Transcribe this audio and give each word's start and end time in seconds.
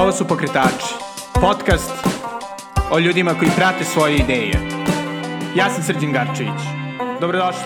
Ovo 0.00 0.12
su 0.12 0.28
Pokretači, 0.28 0.94
podcast 1.40 1.90
o 2.92 2.98
ljudima 2.98 3.34
koji 3.38 3.50
prate 3.56 3.84
svoje 3.84 4.16
ideje. 4.16 4.52
Ja 5.56 5.70
sam 5.70 5.82
Srđan 5.82 6.12
Garčević. 6.12 6.60
Dobrodošli. 7.20 7.62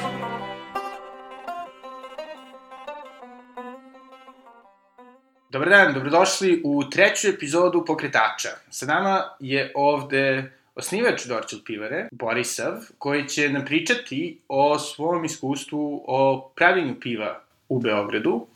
Dobar 5.50 5.68
dan, 5.68 5.94
dobrodošli 5.94 6.62
u 6.64 6.84
treću 6.90 7.28
epizodu 7.28 7.84
Pokretača. 7.86 8.48
Sa 8.70 8.86
nama 8.86 9.22
je 9.40 9.72
ovde 9.74 10.52
osnivač 10.74 11.26
Dorčel 11.26 11.58
pivare, 11.64 12.08
Borisav, 12.12 12.72
koji 12.98 13.28
će 13.28 13.48
nam 13.48 13.64
pričati 13.64 14.40
o 14.48 14.78
svom 14.78 15.24
iskustvu 15.24 16.04
o 16.06 16.50
pravljenju 16.54 16.94
piva 17.00 17.40
u 17.68 17.80
Beogradu, 17.80 18.46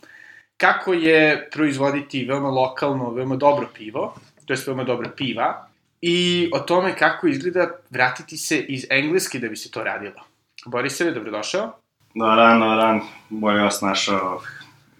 kako 0.59 0.93
je 0.93 1.49
proizvoditi 1.53 2.25
veoma 2.25 2.49
lokalno, 2.49 3.09
veoma 3.11 3.35
dobro 3.35 3.67
pivo, 3.73 4.15
to 4.45 4.53
je 4.53 4.59
veoma 4.67 4.83
dobra 4.83 5.09
piva, 5.15 5.67
i 6.01 6.49
o 6.53 6.59
tome 6.59 6.95
kako 6.95 7.27
izgleda 7.27 7.69
vratiti 7.89 8.37
se 8.37 8.59
iz 8.59 8.85
Engleske 8.89 9.39
da 9.39 9.47
bi 9.47 9.55
se 9.55 9.71
to 9.71 9.83
radilo. 9.83 10.21
Borisave, 10.65 11.11
dobrodošao. 11.11 11.71
Dobar 12.15 12.37
dan, 12.37 12.59
dobar 12.59 12.77
dan. 12.77 13.01
Bolje 13.29 13.61
vas 13.61 13.81
našao 13.81 14.41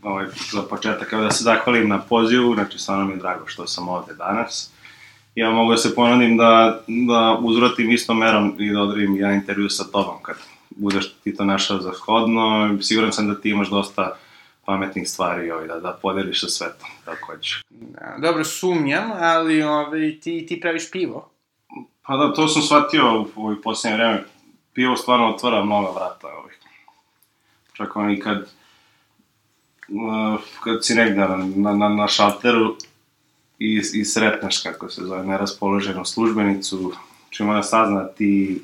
ovaj, 0.03 0.25
za 0.51 0.61
početak. 0.61 1.13
Evo 1.13 1.23
da 1.23 1.31
se 1.31 1.43
zahvalim 1.43 1.89
na 1.89 1.99
pozivu, 2.01 2.53
znači 2.53 2.79
stvarno 2.79 3.05
mi 3.05 3.13
je 3.13 3.17
drago 3.17 3.47
što 3.47 3.67
sam 3.67 3.87
ovde 3.89 4.13
danas. 4.13 4.71
Ja 5.35 5.49
mogu 5.49 5.71
da 5.71 5.77
se 5.77 5.95
ponudim 5.95 6.37
da, 6.37 6.81
da 6.87 7.37
uzvratim 7.41 7.91
istom 7.91 8.17
merom 8.17 8.55
i 8.59 8.71
da 8.73 8.81
odredim 8.81 9.15
jedan 9.15 9.35
intervju 9.35 9.69
sa 9.69 9.83
tobom 9.83 10.15
kad 10.21 10.35
budeš 10.69 11.13
ti 11.23 11.35
to 11.35 11.45
našao 11.45 11.81
za 11.81 11.93
shodno. 11.93 12.77
Siguran 12.81 13.13
sam 13.13 13.27
da 13.27 13.41
ti 13.41 13.49
imaš 13.49 13.69
dosta 13.69 14.17
pametnih 14.69 15.09
stvari 15.09 15.51
ovaj, 15.51 15.67
da, 15.67 15.79
da 15.79 15.99
podeliš 16.01 16.41
sa 16.41 16.47
svetom, 16.47 16.89
tako 17.05 17.25
hoćeš. 17.25 17.63
Da, 17.69 18.15
dobro, 18.21 18.43
sumnjam, 18.43 19.11
ali 19.11 19.63
ovaj, 19.63 20.19
ti, 20.21 20.45
ti 20.47 20.59
praviš 20.61 20.91
pivo. 20.91 21.29
Pa 22.01 22.17
da, 22.17 22.33
to 22.33 22.47
sam 22.47 22.61
shvatio 22.61 23.21
u, 23.21 23.21
u 23.35 23.55
posljednje 23.63 23.97
vreme. 23.97 24.23
Pivo 24.73 24.95
stvarno 24.95 25.29
otvara 25.29 25.65
mnoga 25.65 25.91
vrata. 25.91 26.27
Ovaj. 26.27 26.53
Čak 27.73 27.95
ono 27.95 28.11
i 28.11 28.19
kad, 28.19 28.37
uh, 29.87 30.39
kad 30.63 30.85
si 30.85 30.95
negdje 30.95 31.27
na, 31.27 31.37
na, 31.55 31.75
na, 31.75 31.89
na 31.89 32.07
šalteru 32.07 32.75
i, 33.59 33.81
i 33.93 34.05
sretneš, 34.05 34.63
kako 34.63 34.89
se 34.89 35.01
zove, 35.01 35.23
neraspoloženu 35.23 36.05
službenicu, 36.05 36.93
čim 37.29 37.49
ona 37.49 37.63
sazna 37.63 38.07
ti 38.07 38.61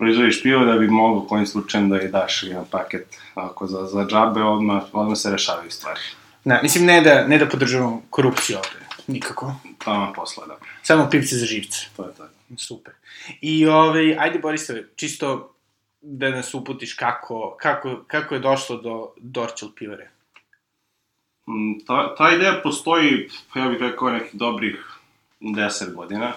proizvodiš 0.00 0.42
pivo 0.42 0.64
da 0.64 0.78
bi 0.78 0.88
mogo 0.88 1.26
kojim 1.28 1.46
slučajem 1.46 1.88
da 1.88 1.96
je 1.96 2.08
daš 2.08 2.42
jedan 2.42 2.64
paket 2.70 3.16
ako 3.34 3.66
za, 3.66 3.86
za 3.86 4.06
džabe, 4.06 4.42
odmah, 4.42 4.82
odmah 4.92 5.18
se 5.18 5.30
rešavaju 5.30 5.70
stvari. 5.70 6.00
Da, 6.44 6.60
mislim, 6.62 6.86
ne 6.86 7.00
da, 7.00 7.26
ne 7.26 7.38
da 7.38 7.48
podržavam 7.48 8.00
korupciju 8.10 8.56
ovde, 8.56 8.86
nikako. 9.06 9.54
Tamo 9.84 10.12
posle, 10.12 10.46
da. 10.46 10.56
Samo 10.82 11.08
pivce 11.10 11.36
za 11.36 11.46
živce. 11.46 11.86
To 11.96 12.06
je 12.06 12.14
to. 12.14 12.28
Super. 12.56 12.94
I, 13.40 13.66
ovaj, 13.66 14.16
ajde, 14.18 14.38
Borisave, 14.38 14.84
čisto 14.96 15.54
da 16.00 16.30
nas 16.30 16.54
uputiš 16.54 16.94
kako, 16.94 17.56
kako, 17.60 18.04
kako 18.06 18.34
je 18.34 18.40
došlo 18.40 18.76
do 18.76 19.08
Dorčel 19.16 19.68
pivare. 19.76 20.10
Mm, 21.48 21.84
Ta, 21.86 22.14
ta 22.14 22.32
ideja 22.32 22.60
postoji, 22.62 23.28
pa 23.52 23.60
ja 23.60 23.68
bih 23.68 23.78
rekao, 23.80 24.10
nekih 24.10 24.34
dobrih 24.34 24.76
10 25.40 25.94
godina. 25.94 26.32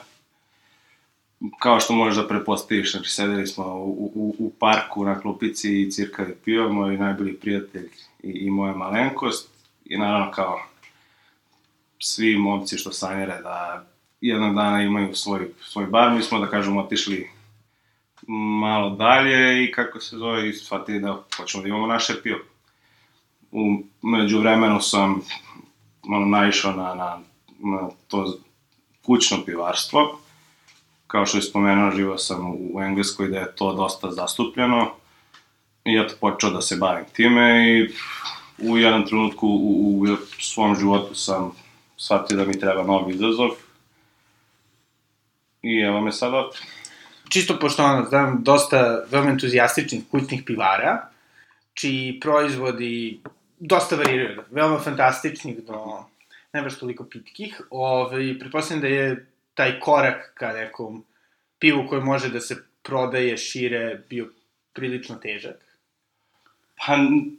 Kao 1.60 1.80
što 1.80 1.94
možeš 1.94 2.22
da 2.22 2.28
prepostaviš, 2.28 2.92
znači 2.92 3.10
sedeli 3.10 3.48
smo 3.48 3.66
u, 3.66 4.12
u, 4.16 4.36
u 4.40 4.52
parku 4.60 5.06
na 5.06 5.20
klupici 5.20 5.82
i 5.82 5.92
cirkali 5.92 6.36
pivo, 6.46 6.70
moj 6.70 6.98
najbolji 6.98 7.34
prijatelj 7.34 7.90
i, 8.24 8.32
i 8.32 8.50
moja 8.50 8.74
malenkost. 8.74 9.50
I 9.86 9.98
naravno 9.98 10.32
kao 10.32 10.60
svi 12.00 12.38
momci 12.38 12.78
što 12.78 12.92
sanjere 12.92 13.42
da 13.42 13.86
jednog 14.22 14.56
dana 14.56 14.82
imaju 14.84 15.16
svoj, 15.16 15.50
svoj 15.62 15.86
bar, 15.86 16.12
mi 16.12 16.22
smo 16.22 16.40
da 16.40 16.50
kažemo 16.50 16.82
otišli 16.82 17.30
malo 18.62 18.90
dalje 18.90 19.64
i 19.64 19.72
kako 19.72 20.00
se 20.00 20.18
zove 20.18 20.50
i 20.50 20.54
shvatili 20.54 21.00
da 21.00 21.24
hoćemo 21.38 21.64
da 21.64 21.70
imamo 21.70 21.88
naše 21.88 22.14
pivo. 22.24 22.40
U 23.52 23.84
među 24.02 24.40
vremenu 24.40 24.82
sam 24.82 25.22
ono, 26.04 26.26
naišao 26.26 26.72
na, 26.72 26.96
na, 26.96 27.20
na 27.60 27.90
to 28.08 28.38
kućno 29.06 29.38
pivarstvo. 29.46 30.20
Kao 31.14 31.26
što 31.26 31.38
je 31.38 31.42
spomenuo, 31.42 31.92
živo 31.92 32.18
sam 32.18 32.56
u 32.74 32.82
Engleskoj 32.82 33.28
da 33.28 33.38
je 33.38 33.56
to 33.56 33.74
dosta 33.74 34.12
zastupljeno. 34.12 34.92
I 35.86 36.00
eto, 36.00 36.16
počeo 36.22 36.50
da 36.50 36.62
se 36.62 36.76
bavim 36.76 37.06
time 37.14 37.70
i 37.70 37.90
u 38.58 38.78
jednom 38.78 39.06
trenutku 39.08 39.48
u, 39.48 40.06
u 40.40 40.42
svom 40.42 40.76
životu 40.76 41.16
sam 41.16 41.52
shvatio 41.98 42.38
da 42.38 42.46
mi 42.46 42.60
treba 42.60 42.84
novi 42.84 43.14
izazov. 43.14 43.50
I 45.62 45.80
evo 45.80 46.02
me 46.02 46.12
sad 46.12 46.34
ovde. 46.34 46.58
Čisto 47.30 47.60
pošto 47.60 47.84
ono, 47.84 48.06
znam 48.06 48.44
dosta 48.44 49.04
veoma 49.12 49.30
entuzijastičnih 49.30 50.04
kućnih 50.12 50.44
pivara, 50.46 51.10
čiji 51.74 52.20
proizvodi 52.20 53.22
dosta 53.60 53.96
variraju, 53.96 54.42
veoma 54.52 54.80
fantastičnih 54.80 55.64
do 55.64 56.06
ne 56.54 56.62
baš 56.62 56.80
toliko 56.80 57.04
pitkih. 57.04 57.62
Ove, 57.70 58.40
pretpostavljam 58.40 58.82
da 58.82 58.88
je 58.88 59.33
taj 59.54 59.80
korak 59.80 60.34
ka 60.34 60.54
nekom 60.54 61.06
pivu 61.60 61.86
koje 61.90 62.02
može 62.02 62.30
da 62.30 62.40
se 62.40 62.56
prodaje 62.84 63.38
šire 63.38 64.02
bio 64.10 64.30
prilično 64.74 65.16
težak. 65.16 65.56
Pa 66.86 66.98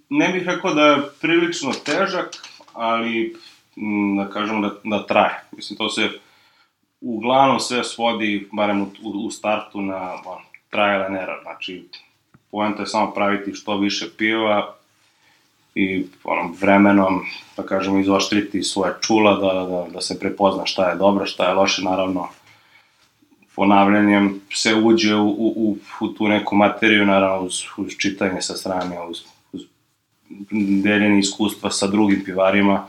ne 0.09 0.29
bih 0.33 0.47
rekao 0.47 0.75
da 0.75 0.87
je 0.87 1.03
prilično 1.21 1.73
težak, 1.85 2.31
ali 2.73 3.37
m, 3.77 4.17
da 4.17 4.31
kažem 4.31 4.63
da, 4.63 4.71
da 4.85 5.07
traje. 5.07 5.43
Mislim, 5.53 5.77
to 5.77 5.89
se 5.89 6.09
uglavnom 7.01 7.61
sve 7.61 7.85
svodi, 7.85 8.49
barem 8.53 8.83
u, 8.83 8.91
u, 9.03 9.31
startu, 9.31 9.83
na 9.83 10.13
on, 10.25 10.43
trial 10.71 11.03
and. 11.03 11.19
Znači, 11.43 11.89
poenta 12.51 12.83
je 12.83 12.87
samo 12.87 13.13
praviti 13.15 13.55
što 13.55 13.79
više 13.79 14.07
piva 14.19 14.77
i 15.75 16.07
onom 16.25 16.57
vremenom, 16.61 17.25
da 17.57 17.63
kažemo, 17.63 17.99
izoštriti 17.99 18.63
svoje 18.63 18.93
čula, 19.01 19.35
da, 19.35 19.53
da, 19.53 19.87
da 19.93 20.01
se 20.01 20.19
prepozna 20.19 20.67
šta 20.67 20.89
je 20.89 20.97
dobro, 20.97 21.27
šta 21.27 21.49
je 21.49 21.55
loše, 21.55 21.83
naravno, 21.83 22.29
ponavljanjem 23.57 24.41
se 24.53 24.75
uđe 24.75 25.15
u, 25.17 25.29
u, 25.29 25.77
u, 26.01 26.09
tu 26.09 26.29
neku 26.29 26.57
materiju, 26.57 27.07
naravno 27.07 27.47
uz, 27.47 27.63
uz 27.77 27.93
čitanje 27.99 28.43
sa 28.43 28.55
strane, 28.55 29.03
uz, 29.03 29.23
uz 29.53 29.63
deljenje 30.83 31.19
iskustva 31.19 31.71
sa 31.71 31.87
drugim 31.87 32.23
pivarima, 32.25 32.87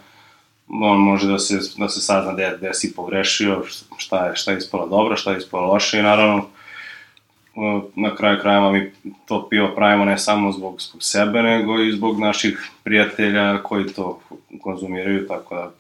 on 0.68 1.00
može 1.00 1.28
da 1.28 1.40
se, 1.40 1.60
da 1.78 1.90
se 1.90 2.02
sazna 2.02 2.34
gde, 2.34 2.56
gde 2.58 2.74
si 2.74 2.94
pogrešio, 2.96 3.64
šta 3.98 4.26
je, 4.26 4.36
šta 4.36 4.52
je 4.52 4.58
ispalo 4.58 4.88
dobro, 4.88 5.18
šta 5.18 5.32
je 5.32 5.38
ispalo 5.38 5.68
loše 5.68 6.00
i 6.00 6.04
naravno 6.04 6.46
na 7.96 8.16
kraju 8.16 8.40
krajeva 8.42 8.72
mi 8.72 8.92
to 9.26 9.48
pivo 9.50 9.72
pravimo 9.76 10.06
ne 10.06 10.18
samo 10.18 10.52
zbog, 10.52 10.82
zbog 10.82 11.04
sebe, 11.04 11.42
nego 11.42 11.80
i 11.80 11.92
zbog 11.92 12.20
naših 12.20 12.72
prijatelja 12.84 13.64
koji 13.64 13.94
to 13.94 14.20
konzumiraju, 14.62 15.28
tako 15.28 15.56
da 15.56 15.72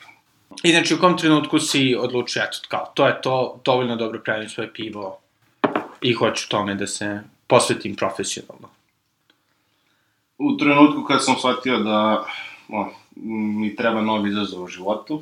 I 0.63 0.71
znači, 0.71 0.93
u 0.93 0.99
kom 0.99 1.17
trenutku 1.17 1.59
si 1.59 1.95
odlučio, 1.99 2.43
eto, 2.43 2.57
kao, 2.67 2.91
to 2.93 3.07
je 3.07 3.21
to, 3.21 3.59
dovoljno 3.65 3.95
dobro 3.95 4.21
pravim 4.25 4.49
svoje 4.49 4.73
pivo 4.73 5.19
i 6.01 6.13
hoću 6.13 6.49
tome 6.49 6.75
da 6.75 6.87
se 6.87 7.21
posvetim 7.47 7.95
profesionalno? 7.95 8.75
u 10.37 10.57
trenutku 10.57 11.03
kad 11.03 11.25
sam 11.25 11.35
shvatio 11.35 11.79
da 11.79 12.25
o, 12.69 12.85
mi 13.15 13.75
treba 13.75 14.01
novi 14.01 14.29
izazov 14.29 14.63
u 14.63 14.67
životu, 14.67 15.21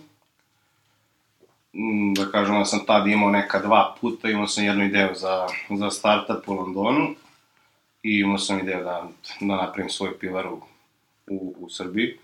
da 2.15 2.31
kažem 2.31 2.59
da 2.59 2.65
sam 2.65 2.85
tad 2.85 3.07
imao 3.07 3.29
neka 3.29 3.59
dva 3.59 3.95
puta, 4.01 4.29
imao 4.29 4.47
sam 4.47 4.63
jednu 4.63 4.85
ideju 4.85 5.09
za, 5.15 5.47
za 5.69 5.89
startup 5.89 6.47
u 6.47 6.53
Londonu 6.53 7.15
i 8.03 8.19
imao 8.19 8.37
sam 8.37 8.59
ideju 8.59 8.83
da, 8.83 9.09
da 9.39 9.55
napravim 9.55 9.89
svoju 9.89 10.13
pivaru 10.19 10.61
u, 11.27 11.55
u 11.59 11.69
Srbiji. 11.69 12.17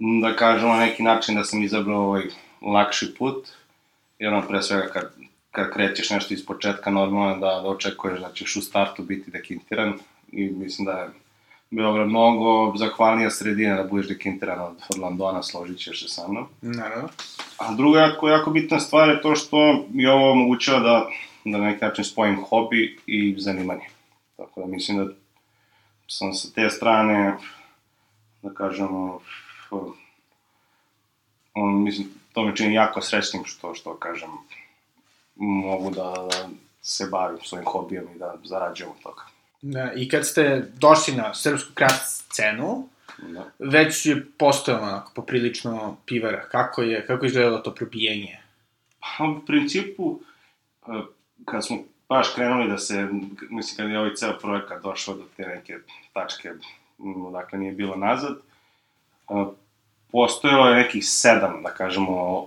M, 0.00 0.20
Da 0.20 0.36
kažem 0.36 0.68
na 0.68 0.76
neki 0.76 1.02
način 1.02 1.34
da 1.34 1.44
sam 1.44 1.62
izabrao 1.62 2.02
ovaj 2.02 2.22
lakši 2.62 3.14
put, 3.18 3.48
jer 4.18 4.34
on 4.34 4.48
pre 4.48 4.62
svega 4.62 4.88
kad, 4.92 5.12
kad 5.50 5.72
krećeš 5.72 6.10
nešto 6.10 6.34
iz 6.34 6.46
početka 6.46 6.90
normalno 6.90 7.34
da, 7.34 7.60
da 7.60 7.68
očekuješ 7.68 8.20
da 8.20 8.32
ćeš 8.32 8.56
u 8.56 8.62
startu 8.62 9.02
biti 9.02 9.30
dekintiran 9.30 9.98
i 10.32 10.48
mislim 10.48 10.86
da 10.86 10.92
je 10.92 11.10
Beograd 11.70 12.08
mnogo 12.08 12.76
zahvalnija 12.76 13.30
sredina 13.30 13.76
da 13.76 13.84
budeš 13.84 14.08
dekintiran 14.08 14.60
od, 14.60 14.76
od 14.88 14.98
Londona, 14.98 15.42
složit 15.42 15.78
ćeš 15.78 16.02
se 16.02 16.08
sa 16.08 16.28
mnom. 16.28 16.46
Naravno. 16.60 17.08
A 17.60 17.74
druga 17.74 18.00
jako, 18.00 18.28
jako 18.28 18.50
bitna 18.50 18.80
stvar 18.80 19.08
je 19.08 19.22
to 19.22 19.36
što 19.36 19.84
mi 19.90 20.06
ovo 20.06 20.30
omogućava 20.30 20.80
da, 20.80 21.08
da 21.44 21.58
neki 21.58 21.84
način 21.84 22.04
spojim 22.04 22.44
hobi 22.44 22.98
i 23.06 23.34
zanimanje. 23.38 23.86
Tako 24.36 24.60
da 24.60 24.66
mislim 24.66 24.98
da 24.98 25.12
sam 26.08 26.34
sa 26.34 26.48
te 26.54 26.70
strane, 26.70 27.36
da 28.42 28.54
kažemo, 28.54 29.20
on, 31.54 31.82
mislim, 31.82 32.08
to 32.32 32.44
me 32.44 32.56
čini 32.56 32.74
jako 32.74 33.00
srećnim 33.00 33.44
što, 33.44 33.74
što 33.74 33.94
kažem, 33.94 34.30
mogu 35.36 35.90
da, 35.90 36.14
da 36.30 36.48
se 36.82 37.06
bavim 37.06 37.38
svojim 37.44 37.66
hobijom 37.66 38.04
i 38.14 38.18
da 38.18 38.34
zarađujem 38.44 38.90
od 38.90 39.02
toga. 39.02 39.22
Da, 39.62 39.92
I 39.92 40.08
kad 40.08 40.26
ste 40.26 40.70
došli 40.74 41.14
na 41.14 41.34
srpsku 41.34 41.70
kraft 41.74 42.06
scenu, 42.06 42.88
Da. 43.22 43.50
već 43.58 44.06
je 44.06 44.26
postojalo 44.38 44.82
onako 44.82 45.12
poprilično 45.14 45.96
pivara. 46.06 46.48
Kako 46.48 46.82
je, 46.82 47.06
kako 47.06 47.24
je 47.24 47.28
izgledalo 47.28 47.58
to 47.58 47.74
probijenje 47.74 48.38
Pa, 49.00 49.24
u 49.24 49.46
principu, 49.46 50.20
e, 50.86 50.90
kad 51.44 51.66
smo 51.66 51.78
baš 52.08 52.34
krenuli 52.34 52.68
da 52.68 52.78
se, 52.78 53.08
mislim, 53.50 53.76
kad 53.76 53.90
je 53.90 53.98
ovaj 53.98 54.14
ceo 54.14 54.38
projekat 54.38 54.82
došao 54.82 55.14
do 55.14 55.24
te 55.36 55.46
neke 55.46 55.78
tačke, 56.12 56.50
dakle 57.32 57.58
nije 57.58 57.72
bilo 57.72 57.96
nazad, 57.96 58.36
e, 58.36 59.44
postojalo 60.12 60.68
je 60.68 60.82
nekih 60.82 61.08
sedam, 61.08 61.62
da 61.62 61.70
kažemo, 61.70 62.46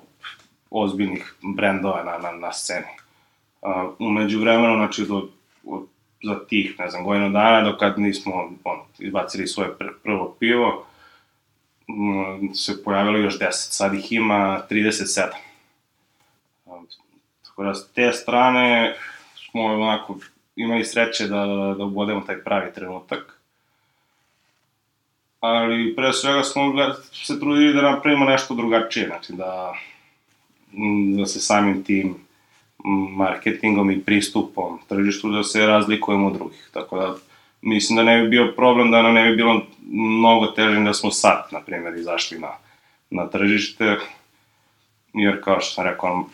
ozbiljnih 0.70 1.36
brendova 1.42 2.04
na, 2.04 2.18
na, 2.18 2.38
na 2.38 2.54
sceni. 2.54 2.86
Umeđu 4.00 4.40
vremenu, 4.40 4.76
znači, 4.76 5.06
do, 5.06 5.30
od, 5.66 5.88
za 6.24 6.40
tih, 6.50 6.80
ne 6.80 6.90
znam, 6.90 7.04
godinu 7.04 7.30
dana, 7.30 7.62
do 7.62 7.78
kad 7.78 8.00
nismo 8.00 8.50
on, 8.64 8.80
izbacili 9.00 9.48
svoje 9.48 9.78
pr 9.78 9.86
prvo 10.04 10.36
pivo, 10.40 10.86
se 12.54 12.84
pojavilo 12.84 13.18
još 13.18 13.40
10, 13.40 13.50
sad 13.52 13.94
ih 13.94 14.12
ima 14.12 14.62
37. 14.70 15.28
Tako 17.44 17.64
da, 17.64 17.74
s 17.74 17.88
te 17.88 18.12
strane 18.12 18.96
smo 19.36 19.64
onako 19.64 20.18
imali 20.56 20.86
sreće 20.86 21.28
da, 21.28 21.46
da, 21.78 21.84
ubodemo 21.84 22.22
taj 22.22 22.44
pravi 22.44 22.74
trenutak. 22.74 23.40
Ali 25.40 25.96
pre 25.96 26.14
svega 26.14 26.44
smo 26.44 26.74
se 27.12 27.40
trudili 27.40 27.74
da 27.74 27.82
napravimo 27.82 28.26
nešto 28.26 28.56
drugačije, 28.56 29.08
znači 29.08 29.34
da, 29.34 29.74
da 31.18 31.26
se 31.26 31.40
samim 31.40 31.84
tim 31.84 32.16
marketingom 33.16 33.92
i 33.92 34.02
pristupom 34.02 34.80
tržištu 34.90 35.30
da 35.30 35.44
se 35.44 35.66
razlikujemo 35.66 36.28
od 36.28 36.34
drugih. 36.34 36.70
Tako 36.74 36.98
da 36.98 37.16
mislim 37.62 37.98
da 37.98 38.04
ne 38.04 38.22
bi 38.22 38.30
bio 38.30 38.54
problem 38.56 38.92
da 38.92 39.02
nam 39.02 39.14
ne 39.14 39.30
bi 39.30 39.36
bilo 39.36 39.62
mnogo 39.92 40.48
teže 40.48 40.80
da 40.80 40.94
smo 40.94 41.12
sad, 41.12 41.48
na 41.52 41.62
primjer, 41.62 41.98
izašli 41.98 42.40
na, 42.40 42.52
na 43.10 43.30
tržište, 43.30 43.98
jer 45.14 45.44
kao 45.44 45.62
što 45.62 45.74
sam 45.74 45.86
rekao, 45.86 46.30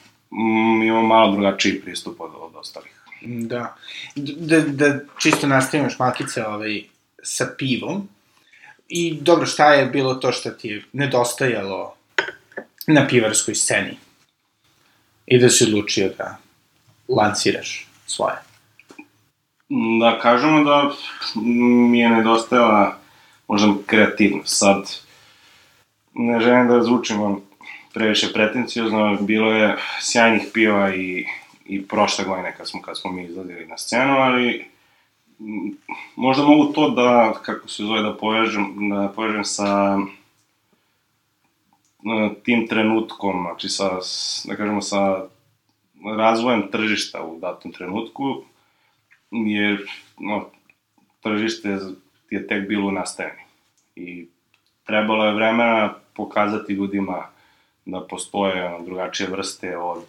imamo 0.83 1.07
malo 1.07 1.31
drugačiji 1.31 1.81
pristup 1.81 2.21
od, 2.21 2.31
od 2.39 2.55
ostalih. 2.55 2.91
Da. 3.21 3.75
Da, 4.15 4.61
da 4.61 4.99
čisto 5.21 5.47
nastavimo 5.47 5.89
šmalkice 5.89 6.45
ovaj, 6.45 6.83
sa 7.23 7.55
pivom. 7.57 8.07
I 8.87 9.17
dobro, 9.21 9.45
šta 9.45 9.73
je 9.73 9.85
bilo 9.85 10.15
to 10.15 10.31
što 10.31 10.49
ti 10.49 10.67
je 10.67 10.83
nedostajalo 10.93 11.95
na 12.87 13.07
pivarskoj 13.07 13.55
sceni? 13.55 13.97
I 15.29 15.37
da 15.39 15.49
si 15.49 15.63
odlučio 15.63 16.11
da 16.17 16.37
lanciraš 17.07 17.87
svoje? 18.05 18.35
Da 19.99 20.19
kažemo 20.21 20.63
da 20.63 20.91
mi 21.89 21.99
je 21.99 22.09
nedostajala 22.09 22.97
možda 23.47 23.73
kreativnost. 23.85 24.57
Sad, 24.59 24.99
ne 26.13 26.39
želim 26.39 26.67
da 26.67 26.83
zvučim 26.83 27.21
vam 27.21 27.41
previše 27.93 28.33
pretencijozno, 28.33 29.17
bilo 29.21 29.51
je 29.51 29.77
sjajnih 30.01 30.43
piva 30.53 30.95
i, 30.95 31.25
i 31.65 31.87
prošle 31.87 32.25
godine 32.25 32.55
kad 32.57 32.69
smo, 32.69 32.81
kad 32.81 32.97
smo 32.97 33.11
mi 33.11 33.23
izladili 33.23 33.65
na 33.65 33.77
scenu, 33.77 34.13
ali 34.13 34.65
možda 36.15 36.43
mogu 36.43 36.73
to 36.73 36.89
da, 36.89 37.33
kako 37.41 37.67
se 37.67 37.83
zove, 37.83 38.01
da 38.01 38.17
povežem, 38.17 38.89
da 38.89 39.13
povežem 39.15 39.45
sa 39.45 39.97
tim 42.43 42.67
trenutkom, 42.67 43.45
znači 43.47 43.69
sa, 43.69 43.89
da 44.45 44.55
kažemo, 44.55 44.81
sa 44.81 45.25
razvojem 46.17 46.71
tržišta 46.71 47.23
u 47.23 47.39
datom 47.39 47.71
trenutku, 47.71 48.23
jer 49.31 49.85
no, 50.19 50.45
tržište 51.21 51.77
je 52.29 52.47
tek 52.47 52.67
bilo 52.67 52.87
u 52.87 52.91
nastajanju. 52.91 53.43
I 53.95 54.27
trebalo 54.85 55.25
je 55.25 55.33
vremena 55.33 55.93
pokazati 56.13 56.73
ljudima 56.73 57.27
da 57.85 58.01
postoje 58.01 58.79
drugačije 58.85 59.29
vrste 59.29 59.77
od, 59.77 60.05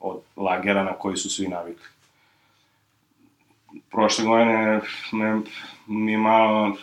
od 0.00 0.20
lagera 0.36 0.82
na 0.82 0.92
koji 0.92 1.16
su 1.16 1.30
svi 1.30 1.48
navikli. 1.48 1.99
Prošle 3.90 4.24
godine 4.24 4.80
me, 5.12 5.40
mi 5.86 6.16
malo, 6.16 6.76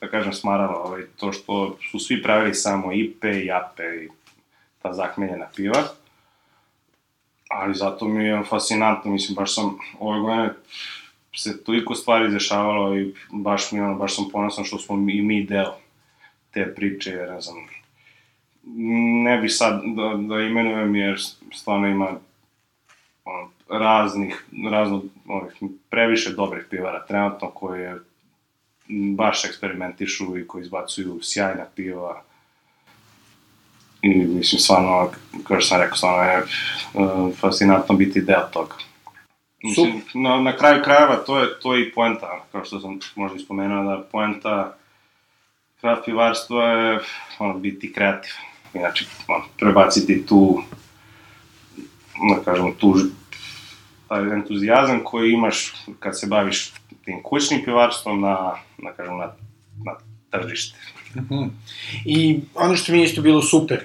da, 0.00 0.08
kažem, 0.08 0.32
smaralo 0.32 0.78
ovaj, 0.78 1.02
to 1.16 1.32
što 1.32 1.78
su 1.90 1.98
svi 1.98 2.22
pravili 2.22 2.54
samo 2.54 2.92
IPE 2.92 3.40
i 3.44 3.50
APE 3.50 4.04
i 4.04 4.08
ta 4.82 4.92
zakmeljena 4.92 5.46
piva. 5.56 5.82
Ali 7.50 7.74
zato 7.74 8.04
mi 8.04 8.24
je 8.24 8.42
fascinantno, 8.48 9.10
mislim, 9.10 9.34
baš 9.34 9.54
sam 9.54 9.78
ove 9.98 10.20
godine 10.20 10.50
se 11.38 11.64
toliko 11.64 11.94
stvari 11.94 12.30
dešavalo 12.30 12.98
i 12.98 13.14
baš 13.30 13.72
mi 13.72 13.80
ono, 13.80 13.94
baš 13.94 14.16
sam 14.16 14.24
ponosan 14.32 14.64
što 14.64 14.78
smo 14.78 15.10
i 15.10 15.22
mi 15.22 15.44
deo 15.44 15.74
te 16.50 16.74
priče, 16.74 17.10
jer 17.10 17.30
ne 17.30 17.40
znam, 17.40 17.56
ne 19.24 19.38
bi 19.38 19.48
sad 19.48 19.82
da, 19.84 20.14
da 20.28 20.40
imenujem 20.40 20.96
jer 20.96 21.20
stvarno 21.54 21.88
ima 21.88 22.18
ono, 23.24 23.50
raznih, 23.68 24.44
razno, 24.70 25.02
ovih, 25.28 25.52
previše 25.90 26.32
dobrih 26.32 26.64
pivara 26.70 27.06
trenutno 27.06 27.50
koje 27.50 27.98
baš 29.16 29.44
eksperimentišu 29.44 30.38
i 30.38 30.46
koji 30.46 30.62
izbacuju 30.62 31.18
sjajna 31.22 31.64
piva 31.76 32.22
i 34.02 34.08
mislim 34.08 34.60
stvarno, 34.60 35.10
kao 35.44 35.60
što 35.60 35.68
sam 35.68 35.80
rekao, 35.80 35.96
stvarno 35.96 36.22
je 36.22 36.42
uh, 36.94 37.36
fascinantno 37.36 37.94
biti 37.94 38.20
deo 38.20 38.48
toga. 38.52 38.74
Mislim, 39.62 40.02
na, 40.14 40.40
na 40.40 40.56
kraju 40.56 40.82
krajeva 40.84 41.16
to 41.16 41.40
je, 41.40 41.60
to 41.62 41.74
je 41.74 41.82
i 41.82 41.92
poenta, 41.92 42.44
kao 42.52 42.64
što 42.64 42.80
sam 42.80 42.98
možda 43.16 43.36
ispomenuo, 43.36 43.84
da 43.84 44.02
poenta 44.12 44.76
kraft 45.80 46.04
pivarstva 46.04 46.64
je 46.64 47.00
ono, 47.38 47.58
biti 47.58 47.92
kreativan. 47.92 48.42
Inače, 48.74 49.04
ono, 49.28 49.44
prebaciti 49.58 50.26
tu, 50.26 50.62
da 52.34 52.44
kažem, 52.44 52.72
tu 52.78 52.94
entuzijazam 54.10 55.00
koji 55.04 55.32
imaš 55.32 55.74
kad 55.98 56.20
se 56.20 56.26
baviš 56.26 56.72
tim 57.04 57.22
kućnim 57.22 57.64
pivarstvom 57.64 58.20
na, 58.20 58.54
da 58.78 58.92
kažem, 58.92 59.18
na, 59.18 59.32
na 59.84 59.92
tržište. 60.30 60.78
Uh 61.14 61.22
mhm. 61.22 61.34
-huh. 61.34 61.50
I 62.04 62.40
ono 62.54 62.76
što 62.76 62.92
mi 62.92 62.98
je 62.98 63.04
isto 63.04 63.22
bilo 63.22 63.42
super 63.42 63.80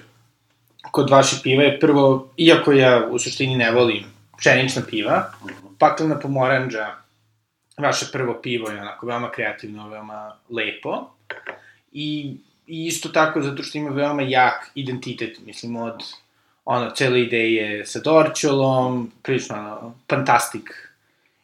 kod 0.93 1.09
vaše 1.09 1.35
piva 1.43 1.63
je 1.63 1.79
prvo, 1.79 2.29
iako 2.37 2.71
ja 2.71 3.07
u 3.11 3.19
suštini 3.19 3.55
ne 3.55 3.71
volim 3.71 4.03
pšenična 4.37 4.81
piva, 4.89 5.31
paklena 5.79 6.19
pomoranđa, 6.19 6.95
vaše 7.77 8.05
prvo 8.11 8.35
pivo 8.41 8.69
je 8.69 8.81
onako 8.81 9.05
veoma 9.05 9.31
kreativno, 9.31 9.89
veoma 9.89 10.35
lepo. 10.49 11.09
I, 11.91 12.37
I 12.67 12.85
isto 12.85 13.09
tako 13.09 13.41
zato 13.41 13.63
što 13.63 13.77
ima 13.77 13.89
veoma 13.89 14.21
jak 14.21 14.71
identitet, 14.75 15.39
mislim, 15.45 15.75
od 15.75 16.03
ono, 16.65 16.89
cele 16.89 17.21
ideje 17.21 17.85
sa 17.85 17.99
Dorčolom, 17.99 19.11
prilično 19.23 19.55
ono, 19.55 19.93
fantastik 20.09 20.89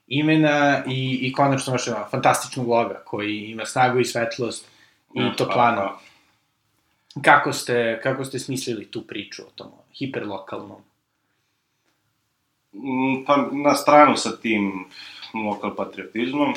imena 0.07 0.83
i, 0.87 1.19
i 1.21 1.33
konačno 1.33 1.73
vaše 1.73 1.93
ono, 1.93 2.05
fantastičnog 2.11 2.67
loga 2.67 3.01
koji 3.05 3.37
ima 3.37 3.65
snagu 3.65 3.99
i 3.99 4.05
svetlost 4.05 4.67
i 5.15 5.21
ja, 5.21 5.33
toplano. 5.35 5.81
Pa, 5.81 5.99
pa. 7.15 7.21
Kako 7.21 7.53
ste, 7.53 7.99
kako 8.03 8.25
ste 8.25 8.39
smislili 8.39 8.85
tu 8.85 9.01
priču 9.01 9.41
o 9.41 9.51
tom 9.55 9.71
hiperlokalnom? 9.93 10.81
Mm, 12.73 13.25
pa 13.25 13.47
na 13.51 13.75
stranu 13.75 14.17
sa 14.17 14.37
tim 14.37 14.85
lokal 15.33 15.75
patriotizmom, 15.75 16.53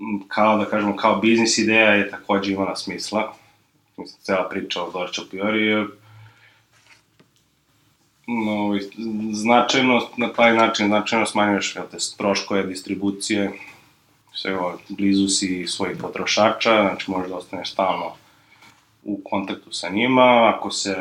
mm, 0.00 0.20
kao 0.28 0.58
da 0.58 0.64
kažemo, 0.64 0.96
kao 0.96 1.16
biznis 1.16 1.58
ideja 1.58 1.90
je 1.90 2.10
takođe 2.10 2.52
imala 2.52 2.76
smisla. 2.76 3.34
Mislim, 3.96 4.20
cela 4.22 4.48
priča 4.48 4.82
o 4.82 4.90
Dorčo 4.90 5.22
Piori 5.30 5.66
je 5.66 5.86
no, 8.28 8.78
značajno, 9.32 10.00
na 10.16 10.32
taj 10.32 10.56
način 10.56 10.86
značajno 10.86 11.26
smanjuješ 11.26 11.74
te 11.74 11.96
troškove 12.16 12.62
distribucije, 12.62 13.52
sve 14.34 14.58
ovo, 14.58 14.78
blizu 14.88 15.28
si 15.28 15.66
svojih 15.66 15.96
potrošača, 16.00 16.82
znači 16.82 17.10
možeš 17.10 17.28
da 17.28 17.36
ostaneš 17.36 17.72
stalno 17.72 18.12
u 19.04 19.20
kontaktu 19.24 19.72
sa 19.72 19.88
njima, 19.88 20.54
ako 20.56 20.70
se 20.70 20.96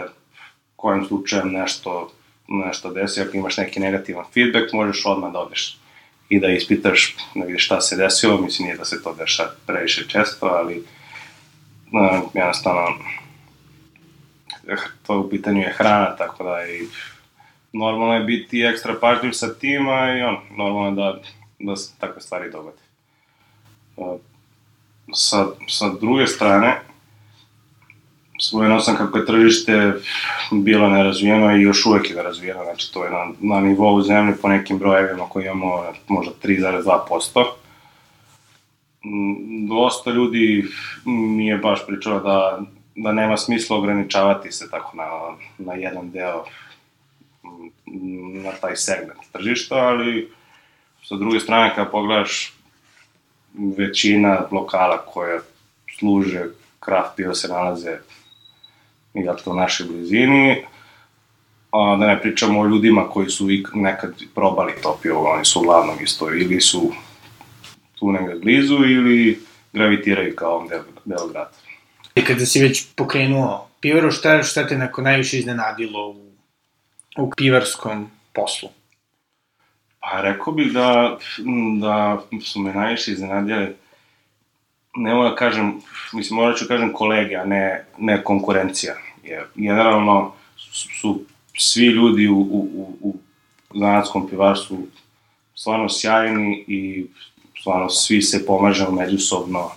kojim 0.76 1.06
slučajem 1.06 1.52
nešto 1.52 2.12
nešto 2.48 2.94
desi, 2.94 3.22
ako 3.22 3.38
imaš 3.38 3.58
neki 3.58 3.80
negativan 3.80 4.26
feedback, 4.34 4.74
možeš 4.74 5.06
odmah 5.06 5.32
da 5.34 5.40
odeš 5.40 5.78
i 6.30 6.40
da 6.40 6.48
ispitaš, 6.48 7.16
da 7.36 7.46
vidiš 7.46 7.66
šta 7.66 7.82
se 7.82 7.96
desilo, 7.96 8.42
mislim 8.42 8.66
nije 8.66 8.78
da 8.78 8.86
se 8.86 9.04
to 9.04 9.14
deša 9.14 9.44
previše 9.66 10.08
često, 10.08 10.46
ali 10.46 10.78
uh, 10.78 12.30
jednostavno 12.34 12.98
to 15.08 15.20
u 15.20 15.30
pitanju 15.30 15.62
je 15.62 15.74
hrana, 15.78 16.16
tako 16.16 16.44
da 16.44 16.68
i 16.68 16.88
normalno 17.74 18.14
je 18.14 18.24
biti 18.24 18.62
ekstra 18.62 18.96
pažljiv 19.02 19.32
sa 19.32 19.54
tima 19.54 20.18
i 20.18 20.22
on, 20.22 20.38
normalno 20.58 20.90
je 20.90 20.96
da, 20.96 21.20
da 21.60 21.76
se 21.76 21.94
takve 22.00 22.22
stvari 22.22 22.52
dogode. 22.52 22.78
Uh, 23.96 24.20
sa, 25.14 25.46
sa 25.68 25.90
druge 26.02 26.28
strane, 26.28 26.82
spomenuo 28.42 28.80
sam 28.80 28.96
kako 28.96 29.18
je 29.18 29.26
tržište 29.26 29.94
bilo 30.52 30.90
nerazvijeno 30.90 31.56
i 31.56 31.62
još 31.62 31.86
uvek 31.86 32.10
je 32.10 32.16
nerazvijeno, 32.16 32.64
znači 32.64 32.94
to 32.94 33.04
je 33.04 33.12
na, 33.12 33.28
na 33.40 33.60
nivou 33.60 34.02
zemlje 34.02 34.36
po 34.42 34.48
nekim 34.48 34.78
brojevima 34.78 35.30
koji 35.30 35.46
imamo 35.46 35.84
možda 36.08 36.34
3,2%. 36.44 37.46
Mm, 39.06 39.68
dosta 39.68 40.12
ljudi 40.12 40.66
mi 41.06 41.48
je 41.48 41.58
baš 41.58 41.86
pričalo 41.88 42.20
da, 42.20 42.62
da 42.96 43.12
nema 43.12 43.38
smisla 43.38 43.78
ograničavati 43.78 44.52
se 44.52 44.70
tako 44.70 44.98
na, 44.98 45.06
na 45.58 45.74
jedan 45.74 46.12
deo 46.12 46.44
na 48.44 48.52
taj 48.52 48.76
segment 48.76 49.20
tržišta, 49.32 49.76
ali 49.76 50.32
sa 51.04 51.16
druge 51.16 51.40
strane 51.40 51.76
kada 51.76 51.90
pogledaš 51.90 52.54
većina 53.78 54.48
lokala 54.52 54.98
koja 54.98 55.40
služe 56.00 56.46
craft 56.86 57.16
pivo 57.16 57.34
se 57.34 57.48
nalaze 57.48 57.98
i 59.14 59.24
dakle 59.24 59.54
u 59.54 59.56
našoj 59.56 59.88
blizini, 59.88 60.66
a 61.72 61.96
da 62.00 62.08
ne 62.08 62.22
pričamo 62.22 62.60
o 62.60 62.68
ljudima 62.68 63.10
koji 63.10 63.30
su 63.30 63.48
nekad 63.74 64.14
probali 64.36 64.74
to 64.84 65.00
pivo, 65.02 65.32
oni 65.32 65.46
su 65.46 65.60
uglavnom 65.60 65.96
isto 66.04 66.34
ili 66.34 66.62
su 66.62 66.92
tu 68.00 68.12
negde 68.12 68.36
blizu 68.36 68.76
ili 68.76 69.40
gravitiraju 69.74 70.36
kao 70.36 70.52
ovom 70.52 70.70
delu. 71.06 71.30
I 72.16 72.24
kada 72.26 72.46
si 72.46 72.62
već 72.62 72.86
pokrenuo 72.96 73.68
pivaru, 73.82 74.12
šta, 74.12 74.44
šta 74.44 74.68
te 74.68 74.78
neko 74.78 75.02
najviše 75.02 75.40
iznenadilo 75.40 76.10
u, 76.10 76.27
u 77.18 77.32
pivarskom 77.38 78.12
poslu? 78.34 78.70
Pa 80.00 80.22
rekao 80.22 80.54
bih 80.54 80.72
da, 80.74 81.18
da 81.80 82.22
su 82.42 82.60
me 82.60 82.74
najviše 82.74 83.12
iznenadile, 83.12 83.72
ne 84.96 85.14
mogu 85.14 85.30
da 85.30 85.36
kažem, 85.36 85.82
mislim, 86.14 86.40
morat 86.40 86.58
ću 86.58 86.66
kažem 86.68 86.94
kolege, 86.94 87.36
a 87.36 87.46
ne, 87.46 87.86
ne 87.98 88.24
konkurencija. 88.24 88.94
Jer 89.24 89.44
generalno 89.56 90.34
su, 90.58 90.90
su 91.02 91.22
svi 91.58 91.86
ljudi 91.86 92.28
u, 92.28 92.40
u, 92.40 92.70
u, 93.02 93.18
u 93.72 93.80
zanatskom 93.80 94.30
pivarstvu 94.30 94.88
stvarno 95.56 95.90
sjajni 95.90 96.66
i 96.68 97.06
stvarno 97.60 97.90
svi 97.90 98.22
se 98.22 98.46
pomažemo 98.46 98.92
međusobno. 98.92 99.70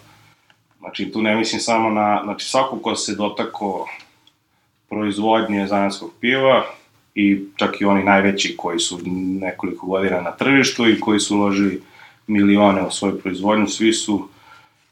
Znači, 0.78 1.12
tu 1.12 1.23
ne 1.23 1.37
mislim 1.37 1.61
samo 1.61 1.90
na, 1.90 2.20
znači, 2.25 2.49
svako 2.49 2.78
ko 2.78 2.97
se 2.97 3.14
dotako 3.14 3.88
proizvodnje 4.88 5.66
zanatskog 5.66 6.11
piva, 6.20 6.64
i 7.20 7.40
čak 7.56 7.80
i 7.80 7.84
oni 7.84 8.04
najveći 8.04 8.56
koji 8.56 8.78
su 8.78 9.00
nekoliko 9.40 9.86
godina 9.86 10.20
na 10.20 10.30
tržištu 10.30 10.88
i 10.88 11.00
koji 11.00 11.20
su 11.20 11.36
uložili 11.36 11.82
milione 12.26 12.82
u 12.82 12.90
svoju 12.90 13.20
proizvodnju, 13.20 13.66
svi 13.66 13.92
su 13.92 14.28